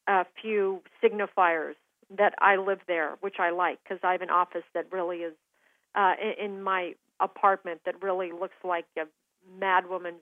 uh, 0.08 0.23
few 0.41 0.81
signifiers 1.03 1.73
that 2.15 2.34
I 2.39 2.58
live 2.58 2.79
there, 2.88 3.15
which 3.21 3.36
I 3.39 3.49
like 3.49 3.79
because 3.84 3.99
I 4.03 4.12
have 4.12 4.21
an 4.21 4.29
office 4.29 4.63
that 4.73 4.91
really 4.91 5.17
is 5.17 5.34
uh, 5.95 6.13
in, 6.21 6.45
in 6.45 6.63
my 6.63 6.93
apartment 7.19 7.81
that 7.86 8.01
really 8.03 8.31
looks 8.31 8.55
like 8.63 8.86
a 8.97 9.05
madwoman's 9.60 10.21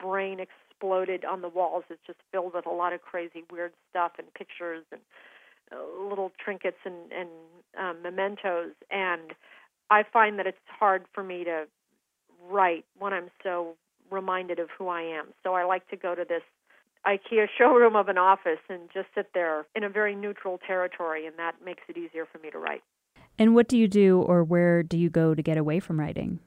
brain 0.00 0.38
exploded 0.40 1.24
on 1.24 1.42
the 1.42 1.48
walls. 1.48 1.84
It's 1.90 2.00
just 2.06 2.18
filled 2.32 2.54
with 2.54 2.66
a 2.66 2.70
lot 2.70 2.92
of 2.92 3.02
crazy, 3.02 3.44
weird 3.50 3.72
stuff 3.90 4.12
and 4.18 4.32
pictures 4.34 4.84
and 4.92 5.00
uh, 5.72 6.08
little 6.08 6.32
trinkets 6.42 6.78
and, 6.84 7.12
and 7.12 7.28
um, 7.78 8.02
mementos. 8.02 8.72
And 8.90 9.32
I 9.90 10.04
find 10.12 10.38
that 10.38 10.46
it's 10.46 10.58
hard 10.66 11.04
for 11.12 11.22
me 11.22 11.44
to 11.44 11.64
write 12.48 12.84
when 12.98 13.12
I'm 13.12 13.30
so 13.42 13.74
reminded 14.10 14.58
of 14.58 14.68
who 14.76 14.88
I 14.88 15.02
am. 15.02 15.26
So 15.42 15.54
I 15.54 15.64
like 15.64 15.88
to 15.90 15.96
go 15.96 16.14
to 16.14 16.24
this 16.28 16.42
IKEA 17.06 17.46
showroom 17.56 17.96
of 17.96 18.08
an 18.08 18.18
office 18.18 18.58
and 18.68 18.82
just 18.92 19.08
sit 19.14 19.28
there 19.32 19.66
in 19.74 19.84
a 19.84 19.88
very 19.88 20.14
neutral 20.14 20.58
territory, 20.66 21.26
and 21.26 21.36
that 21.38 21.54
makes 21.64 21.82
it 21.88 21.96
easier 21.96 22.26
for 22.30 22.38
me 22.38 22.50
to 22.50 22.58
write. 22.58 22.82
And 23.38 23.54
what 23.54 23.68
do 23.68 23.78
you 23.78 23.88
do, 23.88 24.20
or 24.20 24.44
where 24.44 24.82
do 24.82 24.98
you 24.98 25.08
go 25.08 25.34
to 25.34 25.42
get 25.42 25.56
away 25.56 25.80
from 25.80 25.98
writing? 25.98 26.40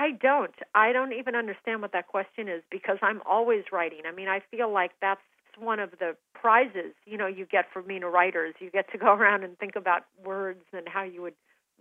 I 0.00 0.12
don't. 0.12 0.54
I 0.74 0.92
don't 0.92 1.12
even 1.12 1.34
understand 1.34 1.82
what 1.82 1.92
that 1.92 2.08
question 2.08 2.48
is 2.48 2.62
because 2.70 2.96
I'm 3.02 3.20
always 3.28 3.64
writing. 3.70 4.00
I 4.08 4.12
mean, 4.12 4.28
I 4.28 4.40
feel 4.50 4.72
like 4.72 4.92
that's 5.02 5.20
one 5.58 5.78
of 5.78 5.90
the 5.98 6.16
prizes, 6.32 6.94
you 7.04 7.18
know, 7.18 7.26
you 7.26 7.44
get 7.44 7.66
for 7.70 7.82
being 7.82 8.02
a 8.02 8.08
writer. 8.08 8.50
You 8.60 8.70
get 8.70 8.90
to 8.92 8.98
go 8.98 9.12
around 9.18 9.44
and 9.44 9.58
think 9.58 9.76
about 9.76 10.04
words 10.24 10.62
and 10.72 10.88
how 10.88 11.02
you 11.02 11.20
would 11.20 11.34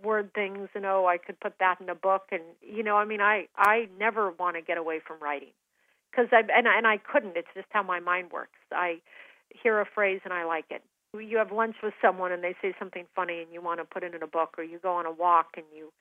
word 0.04 0.34
things 0.34 0.70
and 0.76 0.86
oh 0.86 1.08
I 1.08 1.18
could 1.18 1.38
put 1.42 1.60
that 1.60 1.82
in 1.82 1.90
a 1.90 1.96
book 1.96 2.24
and 2.32 2.42
you 2.62 2.84
know 2.84 2.96
I 2.96 3.04
mean 3.04 3.20
I 3.20 3.50
I 3.58 3.90
never 4.00 4.32
want 4.32 4.56
to 4.56 4.62
get 4.62 4.78
away 4.78 5.02
from 5.06 5.18
writing 5.20 5.52
because 6.10 6.28
I 6.32 6.40
and 6.40 6.68
and 6.68 6.88
I 6.88 6.96
couldn't 6.96 7.36
it's 7.36 7.50
just 7.54 7.68
how 7.72 7.84
my 7.84 8.00
mind 8.00 8.32
works 8.32 8.58
I 8.72 9.02
hear 9.62 9.82
a 9.82 9.86
phrase 9.86 10.22
and 10.24 10.34
I 10.34 10.46
like 10.46 10.64
it 10.70 10.84
you 11.20 11.36
have 11.36 11.52
lunch 11.52 11.76
with 11.84 11.94
someone 12.02 12.32
and 12.32 12.42
they 12.42 12.56
say 12.62 12.74
something 12.80 13.08
funny 13.14 13.42
and 13.42 13.52
you 13.52 13.62
want 13.62 13.82
to 13.82 13.84
put 13.84 14.04
it 14.04 14.16
in 14.16 14.24
a 14.24 14.28
book 14.28 14.56
or 14.58 14.64
you 14.64 14.80
go 14.80 14.94
on 14.94 15.06
a 15.06 15.12
walk 15.12 15.48
and 15.58 15.66
you 15.76 15.92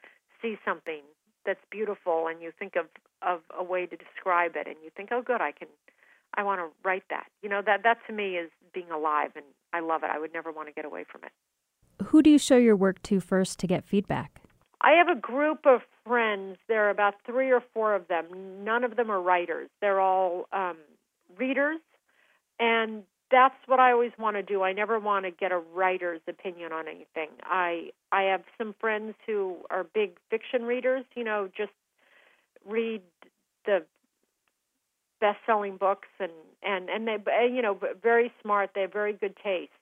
see 0.40 0.56
something 0.64 1.02
that's 1.48 1.64
beautiful 1.72 2.28
and 2.28 2.40
you 2.42 2.52
think 2.56 2.76
of 2.76 2.86
of 3.22 3.40
a 3.58 3.64
way 3.64 3.86
to 3.86 3.96
describe 3.96 4.52
it 4.54 4.68
and 4.68 4.76
you 4.84 4.90
think 4.96 5.08
oh 5.10 5.22
good 5.22 5.40
I 5.40 5.50
can 5.50 5.68
I 6.36 6.44
want 6.44 6.60
to 6.60 6.68
write 6.86 7.08
that 7.10 7.26
you 7.42 7.48
know 7.48 7.62
that 7.64 7.82
that 7.82 7.98
to 8.06 8.12
me 8.12 8.36
is 8.36 8.50
being 8.72 8.90
alive 8.92 9.30
and 9.34 9.46
I 9.72 9.80
love 9.80 10.04
it 10.04 10.10
I 10.12 10.18
would 10.20 10.32
never 10.32 10.52
want 10.52 10.68
to 10.68 10.74
get 10.74 10.84
away 10.84 11.04
from 11.10 11.24
it 11.24 11.32
who 12.06 12.22
do 12.22 12.30
you 12.30 12.38
show 12.38 12.56
your 12.56 12.76
work 12.76 13.02
to 13.04 13.20
first 13.20 13.58
to 13.60 13.66
get 13.66 13.84
feedback? 13.84 14.40
I 14.80 14.92
have 14.92 15.08
a 15.08 15.20
group 15.20 15.66
of 15.66 15.80
friends. 16.06 16.58
There 16.68 16.86
are 16.86 16.90
about 16.90 17.14
three 17.26 17.50
or 17.50 17.62
four 17.74 17.94
of 17.94 18.06
them. 18.08 18.26
None 18.64 18.84
of 18.84 18.96
them 18.96 19.10
are 19.10 19.20
writers. 19.20 19.68
They're 19.80 20.00
all 20.00 20.46
um, 20.52 20.76
readers, 21.36 21.80
and 22.60 23.02
that's 23.30 23.54
what 23.66 23.78
I 23.78 23.92
always 23.92 24.12
want 24.18 24.36
to 24.36 24.42
do. 24.42 24.62
I 24.62 24.72
never 24.72 24.98
want 24.98 25.24
to 25.24 25.30
get 25.30 25.52
a 25.52 25.58
writer's 25.58 26.20
opinion 26.26 26.72
on 26.72 26.88
anything. 26.88 27.28
I 27.42 27.90
I 28.12 28.22
have 28.22 28.42
some 28.56 28.74
friends 28.80 29.14
who 29.26 29.56
are 29.70 29.84
big 29.84 30.16
fiction 30.30 30.62
readers. 30.64 31.04
You 31.14 31.24
know, 31.24 31.48
just 31.56 31.72
read 32.66 33.02
the 33.66 33.84
best-selling 35.20 35.76
books 35.76 36.08
and 36.20 36.32
and 36.62 36.88
and 36.88 37.06
they 37.06 37.50
you 37.52 37.62
know 37.62 37.78
very 38.02 38.32
smart. 38.42 38.70
They 38.74 38.82
have 38.82 38.92
very 38.92 39.12
good 39.12 39.36
taste 39.42 39.72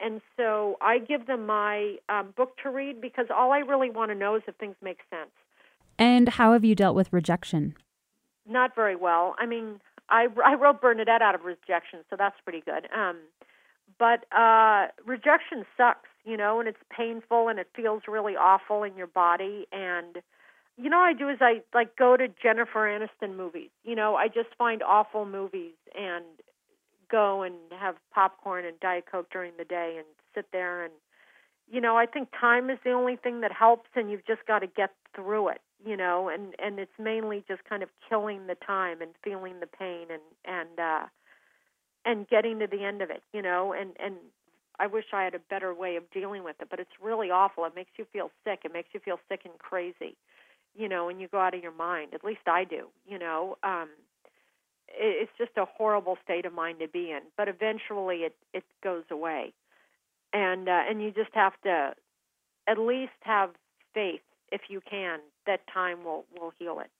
and 0.00 0.20
so 0.36 0.76
I 0.80 0.98
give 0.98 1.26
them 1.26 1.46
my 1.46 1.96
um, 2.08 2.32
book 2.36 2.56
to 2.62 2.70
read 2.70 3.00
because 3.00 3.26
all 3.34 3.52
I 3.52 3.58
really 3.58 3.90
want 3.90 4.10
to 4.10 4.14
know 4.14 4.34
is 4.36 4.42
if 4.46 4.56
things 4.56 4.76
make 4.82 5.00
sense. 5.10 5.30
And 5.98 6.30
how 6.30 6.54
have 6.54 6.64
you 6.64 6.74
dealt 6.74 6.96
with 6.96 7.12
rejection? 7.12 7.74
Not 8.48 8.74
very 8.74 8.96
well. 8.96 9.34
I 9.38 9.46
mean, 9.46 9.80
I, 10.10 10.26
I 10.44 10.54
wrote 10.54 10.80
Bernadette 10.80 11.22
out 11.22 11.34
of 11.34 11.44
rejection, 11.44 12.00
so 12.08 12.16
that's 12.16 12.36
pretty 12.44 12.62
good. 12.64 12.88
Um, 12.94 13.18
but 13.98 14.24
uh, 14.32 14.88
rejection 15.04 15.64
sucks, 15.76 16.08
you 16.24 16.36
know, 16.36 16.60
and 16.60 16.68
it's 16.68 16.78
painful 16.94 17.48
and 17.48 17.58
it 17.58 17.68
feels 17.74 18.02
really 18.08 18.34
awful 18.36 18.82
in 18.82 18.96
your 18.96 19.06
body. 19.06 19.66
And 19.72 20.22
you 20.76 20.88
know, 20.88 21.00
I 21.00 21.12
do 21.12 21.28
is 21.28 21.38
I 21.40 21.60
like 21.74 21.96
go 21.96 22.16
to 22.16 22.26
Jennifer 22.42 22.86
Aniston 22.88 23.36
movies. 23.36 23.70
You 23.84 23.94
know, 23.94 24.14
I 24.14 24.28
just 24.28 24.48
find 24.56 24.82
awful 24.82 25.26
movies 25.26 25.74
and 25.98 26.24
go 27.10 27.42
and 27.42 27.54
have 27.78 27.96
popcorn 28.14 28.64
and 28.64 28.78
diet 28.80 29.04
coke 29.10 29.30
during 29.30 29.52
the 29.58 29.64
day 29.64 29.96
and 29.98 30.06
sit 30.34 30.46
there 30.52 30.84
and 30.84 30.92
you 31.72 31.80
know, 31.80 31.96
I 31.96 32.06
think 32.06 32.30
time 32.38 32.68
is 32.68 32.78
the 32.84 32.90
only 32.90 33.14
thing 33.14 33.42
that 33.42 33.52
helps 33.52 33.90
and 33.94 34.10
you've 34.10 34.26
just 34.26 34.44
got 34.46 34.58
to 34.60 34.66
get 34.66 34.90
through 35.14 35.50
it, 35.50 35.60
you 35.84 35.96
know, 35.96 36.28
and 36.28 36.54
and 36.58 36.78
it's 36.78 36.98
mainly 36.98 37.44
just 37.48 37.64
kind 37.64 37.82
of 37.82 37.88
killing 38.08 38.46
the 38.46 38.56
time 38.56 39.00
and 39.02 39.12
feeling 39.24 39.60
the 39.60 39.66
pain 39.66 40.06
and 40.10 40.22
and 40.44 40.78
uh 40.78 41.06
and 42.04 42.28
getting 42.28 42.58
to 42.60 42.66
the 42.66 42.84
end 42.84 43.02
of 43.02 43.10
it, 43.10 43.22
you 43.32 43.42
know, 43.42 43.72
and 43.72 43.92
and 43.98 44.16
I 44.78 44.86
wish 44.86 45.04
I 45.12 45.24
had 45.24 45.34
a 45.34 45.38
better 45.38 45.74
way 45.74 45.96
of 45.96 46.10
dealing 46.10 46.42
with 46.42 46.56
it, 46.60 46.68
but 46.70 46.80
it's 46.80 46.90
really 47.02 47.30
awful. 47.30 47.64
It 47.66 47.74
makes 47.76 47.90
you 47.98 48.06
feel 48.12 48.30
sick. 48.44 48.60
It 48.64 48.72
makes 48.72 48.88
you 48.94 49.00
feel 49.00 49.18
sick 49.28 49.42
and 49.44 49.58
crazy, 49.58 50.16
you 50.74 50.88
know, 50.88 51.08
and 51.08 51.20
you 51.20 51.28
go 51.28 51.38
out 51.38 51.54
of 51.54 51.62
your 51.62 51.72
mind. 51.72 52.14
At 52.14 52.24
least 52.24 52.46
I 52.46 52.64
do, 52.64 52.88
you 53.06 53.18
know. 53.18 53.56
Um 53.62 53.88
it, 54.88 55.28
it's 55.28 55.32
just 55.38 55.56
a 55.56 55.64
horrible 55.66 56.18
state 56.24 56.46
of 56.46 56.52
mind 56.52 56.78
to 56.80 56.88
be 56.88 57.10
in, 57.10 57.20
but 57.36 57.48
eventually 57.48 58.18
it 58.18 58.36
it 58.52 58.64
goes 58.82 59.04
away. 59.10 59.52
And 60.32 60.68
uh 60.68 60.82
and 60.88 61.02
you 61.02 61.10
just 61.10 61.34
have 61.34 61.54
to 61.64 61.94
at 62.68 62.78
least 62.78 63.12
have 63.22 63.50
faith 63.94 64.20
if 64.52 64.62
you 64.68 64.80
can 64.88 65.20
that 65.50 65.66
time 65.72 66.04
will 66.04 66.24
will 66.38 66.52
heal 66.58 66.78
it. 66.78 66.90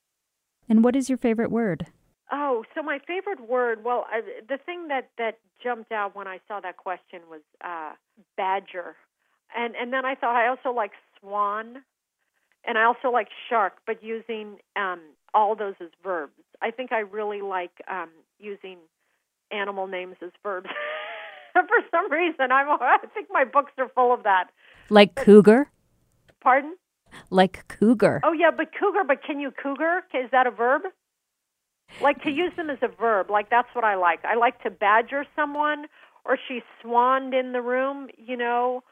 And 0.68 0.82
what 0.82 0.96
is 0.96 1.08
your 1.08 1.18
favorite 1.18 1.50
word? 1.50 1.86
Oh, 2.32 2.64
so 2.74 2.82
my 2.82 2.98
favorite 3.06 3.48
word. 3.48 3.84
Well, 3.84 4.06
I, 4.10 4.22
the 4.48 4.58
thing 4.58 4.88
that 4.88 5.10
that 5.18 5.38
jumped 5.62 5.92
out 5.92 6.16
when 6.16 6.26
I 6.26 6.40
saw 6.48 6.60
that 6.60 6.76
question 6.76 7.20
was 7.30 7.42
uh, 7.64 7.92
badger, 8.36 8.96
and 9.56 9.76
and 9.76 9.92
then 9.92 10.04
I 10.04 10.16
thought 10.16 10.34
I 10.34 10.48
also 10.48 10.74
like 10.74 10.92
swan, 11.20 11.82
and 12.64 12.76
I 12.76 12.84
also 12.84 13.10
like 13.12 13.28
shark, 13.48 13.74
but 13.86 14.02
using 14.02 14.58
um, 14.74 15.00
all 15.32 15.54
those 15.54 15.74
as 15.80 15.90
verbs. 16.02 16.32
I 16.60 16.72
think 16.72 16.92
I 16.92 17.00
really 17.00 17.40
like 17.40 17.82
um, 17.88 18.10
using 18.38 18.78
animal 19.52 19.86
names 19.86 20.16
as 20.22 20.30
verbs. 20.42 20.68
For 21.52 21.80
some 21.90 22.10
reason, 22.10 22.50
I'm. 22.52 22.68
I 22.80 22.98
think 23.14 23.28
my 23.30 23.44
books 23.44 23.72
are 23.78 23.88
full 23.94 24.12
of 24.12 24.24
that. 24.24 24.50
Like 24.88 25.14
cougar. 25.14 25.70
Pardon? 26.40 26.76
Like 27.30 27.66
cougar. 27.68 28.20
Oh 28.24 28.32
yeah, 28.32 28.50
but 28.56 28.68
cougar. 28.78 29.04
But 29.06 29.22
can 29.24 29.40
you 29.40 29.50
cougar? 29.50 30.02
Is 30.14 30.30
that 30.32 30.46
a 30.46 30.50
verb? 30.50 30.82
Like 32.00 32.22
to 32.22 32.30
use 32.30 32.52
them 32.56 32.70
as 32.70 32.78
a 32.82 32.88
verb. 32.88 33.30
Like 33.30 33.50
that's 33.50 33.68
what 33.72 33.84
I 33.84 33.96
like. 33.96 34.24
I 34.24 34.36
like 34.36 34.62
to 34.62 34.70
badger 34.70 35.24
someone, 35.34 35.86
or 36.24 36.38
she 36.48 36.60
swanned 36.82 37.34
in 37.34 37.52
the 37.52 37.62
room, 37.62 38.08
you 38.16 38.36
know, 38.36 38.82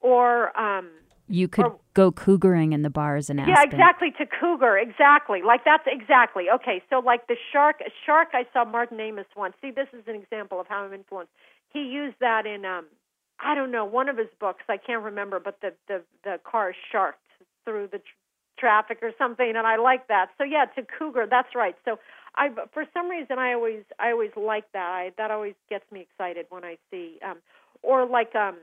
or 0.00 0.58
um 0.58 0.88
you 1.28 1.46
could 1.46 1.66
or, 1.66 1.78
go 1.94 2.10
cougaring 2.10 2.72
in 2.72 2.82
the 2.82 2.90
bars 2.90 3.28
and 3.28 3.38
ask. 3.38 3.48
yeah, 3.48 3.62
exactly 3.62 4.10
to 4.18 4.26
cougar, 4.26 4.78
exactly. 4.78 5.42
Like 5.42 5.64
that's 5.64 5.84
exactly 5.86 6.46
okay. 6.54 6.82
So 6.90 7.00
like 7.00 7.26
the 7.26 7.36
shark, 7.52 7.80
shark. 8.04 8.28
I 8.32 8.44
saw 8.52 8.64
Martin 8.64 8.98
Amis 8.98 9.26
once. 9.36 9.54
See, 9.60 9.70
this 9.70 9.88
is 9.92 10.02
an 10.06 10.14
example 10.14 10.60
of 10.60 10.66
how 10.68 10.84
I'm 10.84 10.94
influenced. 10.94 11.32
He 11.72 11.80
used 11.80 12.16
that 12.20 12.46
in 12.46 12.64
um, 12.64 12.86
I 13.40 13.54
don't 13.54 13.70
know, 13.70 13.84
one 13.84 14.08
of 14.08 14.16
his 14.16 14.28
books. 14.40 14.64
I 14.68 14.78
can't 14.78 15.02
remember, 15.02 15.38
but 15.38 15.60
the 15.60 15.74
the 15.86 16.02
the 16.24 16.40
car 16.50 16.74
sharked 16.90 17.20
through 17.64 17.88
the 17.92 17.98
tr- 17.98 18.04
traffic 18.58 18.98
or 19.02 19.12
something, 19.18 19.54
and 19.56 19.66
I 19.66 19.76
like 19.76 20.08
that. 20.08 20.28
So 20.38 20.44
yeah, 20.44 20.66
to 20.76 20.82
cougar, 20.98 21.26
that's 21.30 21.54
right. 21.54 21.76
So 21.84 21.98
I 22.36 22.48
for 22.72 22.84
some 22.92 23.08
reason 23.08 23.38
I 23.38 23.54
always 23.54 23.84
I 23.98 24.10
always 24.10 24.30
like 24.36 24.70
that. 24.72 24.88
I, 24.88 25.12
that 25.18 25.30
always 25.30 25.54
gets 25.68 25.84
me 25.90 26.00
excited 26.00 26.46
when 26.50 26.64
I 26.64 26.76
see 26.90 27.18
um 27.24 27.38
or 27.82 28.06
like 28.06 28.34
um 28.34 28.56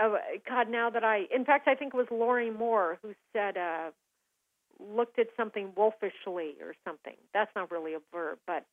uh, 0.00 0.16
God 0.48 0.68
now 0.68 0.90
that 0.90 1.04
I 1.04 1.24
in 1.34 1.44
fact 1.44 1.68
I 1.68 1.74
think 1.74 1.94
it 1.94 1.96
was 1.96 2.06
Lorrie 2.10 2.50
Moore 2.50 2.98
who 3.02 3.14
said 3.32 3.56
uh 3.56 3.90
looked 4.78 5.18
at 5.18 5.26
something 5.36 5.72
wolfishly 5.76 6.54
or 6.60 6.74
something. 6.84 7.16
That's 7.34 7.50
not 7.54 7.70
really 7.70 7.94
a 7.94 8.00
verb, 8.12 8.38
but 8.46 8.64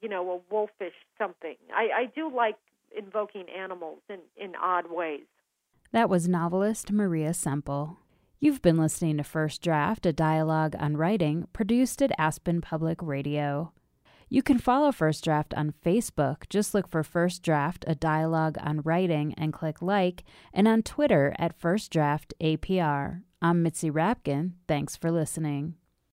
you 0.00 0.08
know, 0.08 0.30
a 0.30 0.52
wolfish 0.52 0.94
something. 1.18 1.56
I 1.74 2.02
I 2.02 2.06
do 2.14 2.34
like 2.34 2.56
invoking 2.96 3.46
animals 3.48 4.00
in 4.08 4.20
in 4.36 4.54
odd 4.56 4.90
ways. 4.90 5.26
That 5.92 6.10
was 6.10 6.28
novelist 6.28 6.90
Maria 6.92 7.32
Semple. 7.32 7.98
You've 8.38 8.60
been 8.60 8.76
listening 8.76 9.16
to 9.16 9.24
First 9.24 9.62
Draft, 9.62 10.04
a 10.04 10.12
dialogue 10.12 10.76
on 10.78 10.98
writing 10.98 11.46
produced 11.54 12.02
at 12.02 12.12
Aspen 12.18 12.60
Public 12.60 13.02
Radio. 13.02 13.72
You 14.28 14.42
can 14.42 14.58
follow 14.58 14.92
First 14.92 15.24
Draft 15.24 15.54
on 15.54 15.72
Facebook. 15.84 16.46
Just 16.50 16.74
look 16.74 16.86
for 16.86 17.02
First 17.02 17.42
Draft, 17.42 17.86
a 17.88 17.94
dialogue 17.94 18.58
on 18.60 18.82
writing, 18.82 19.32
and 19.38 19.54
click 19.54 19.80
like, 19.80 20.22
and 20.52 20.68
on 20.68 20.82
Twitter 20.82 21.34
at 21.38 21.58
First 21.58 21.90
Draft 21.90 22.34
APR. 22.38 23.22
I'm 23.40 23.62
Mitzi 23.62 23.90
Rapkin. 23.90 24.52
Thanks 24.68 24.96
for 24.96 25.10
listening. 25.10 25.76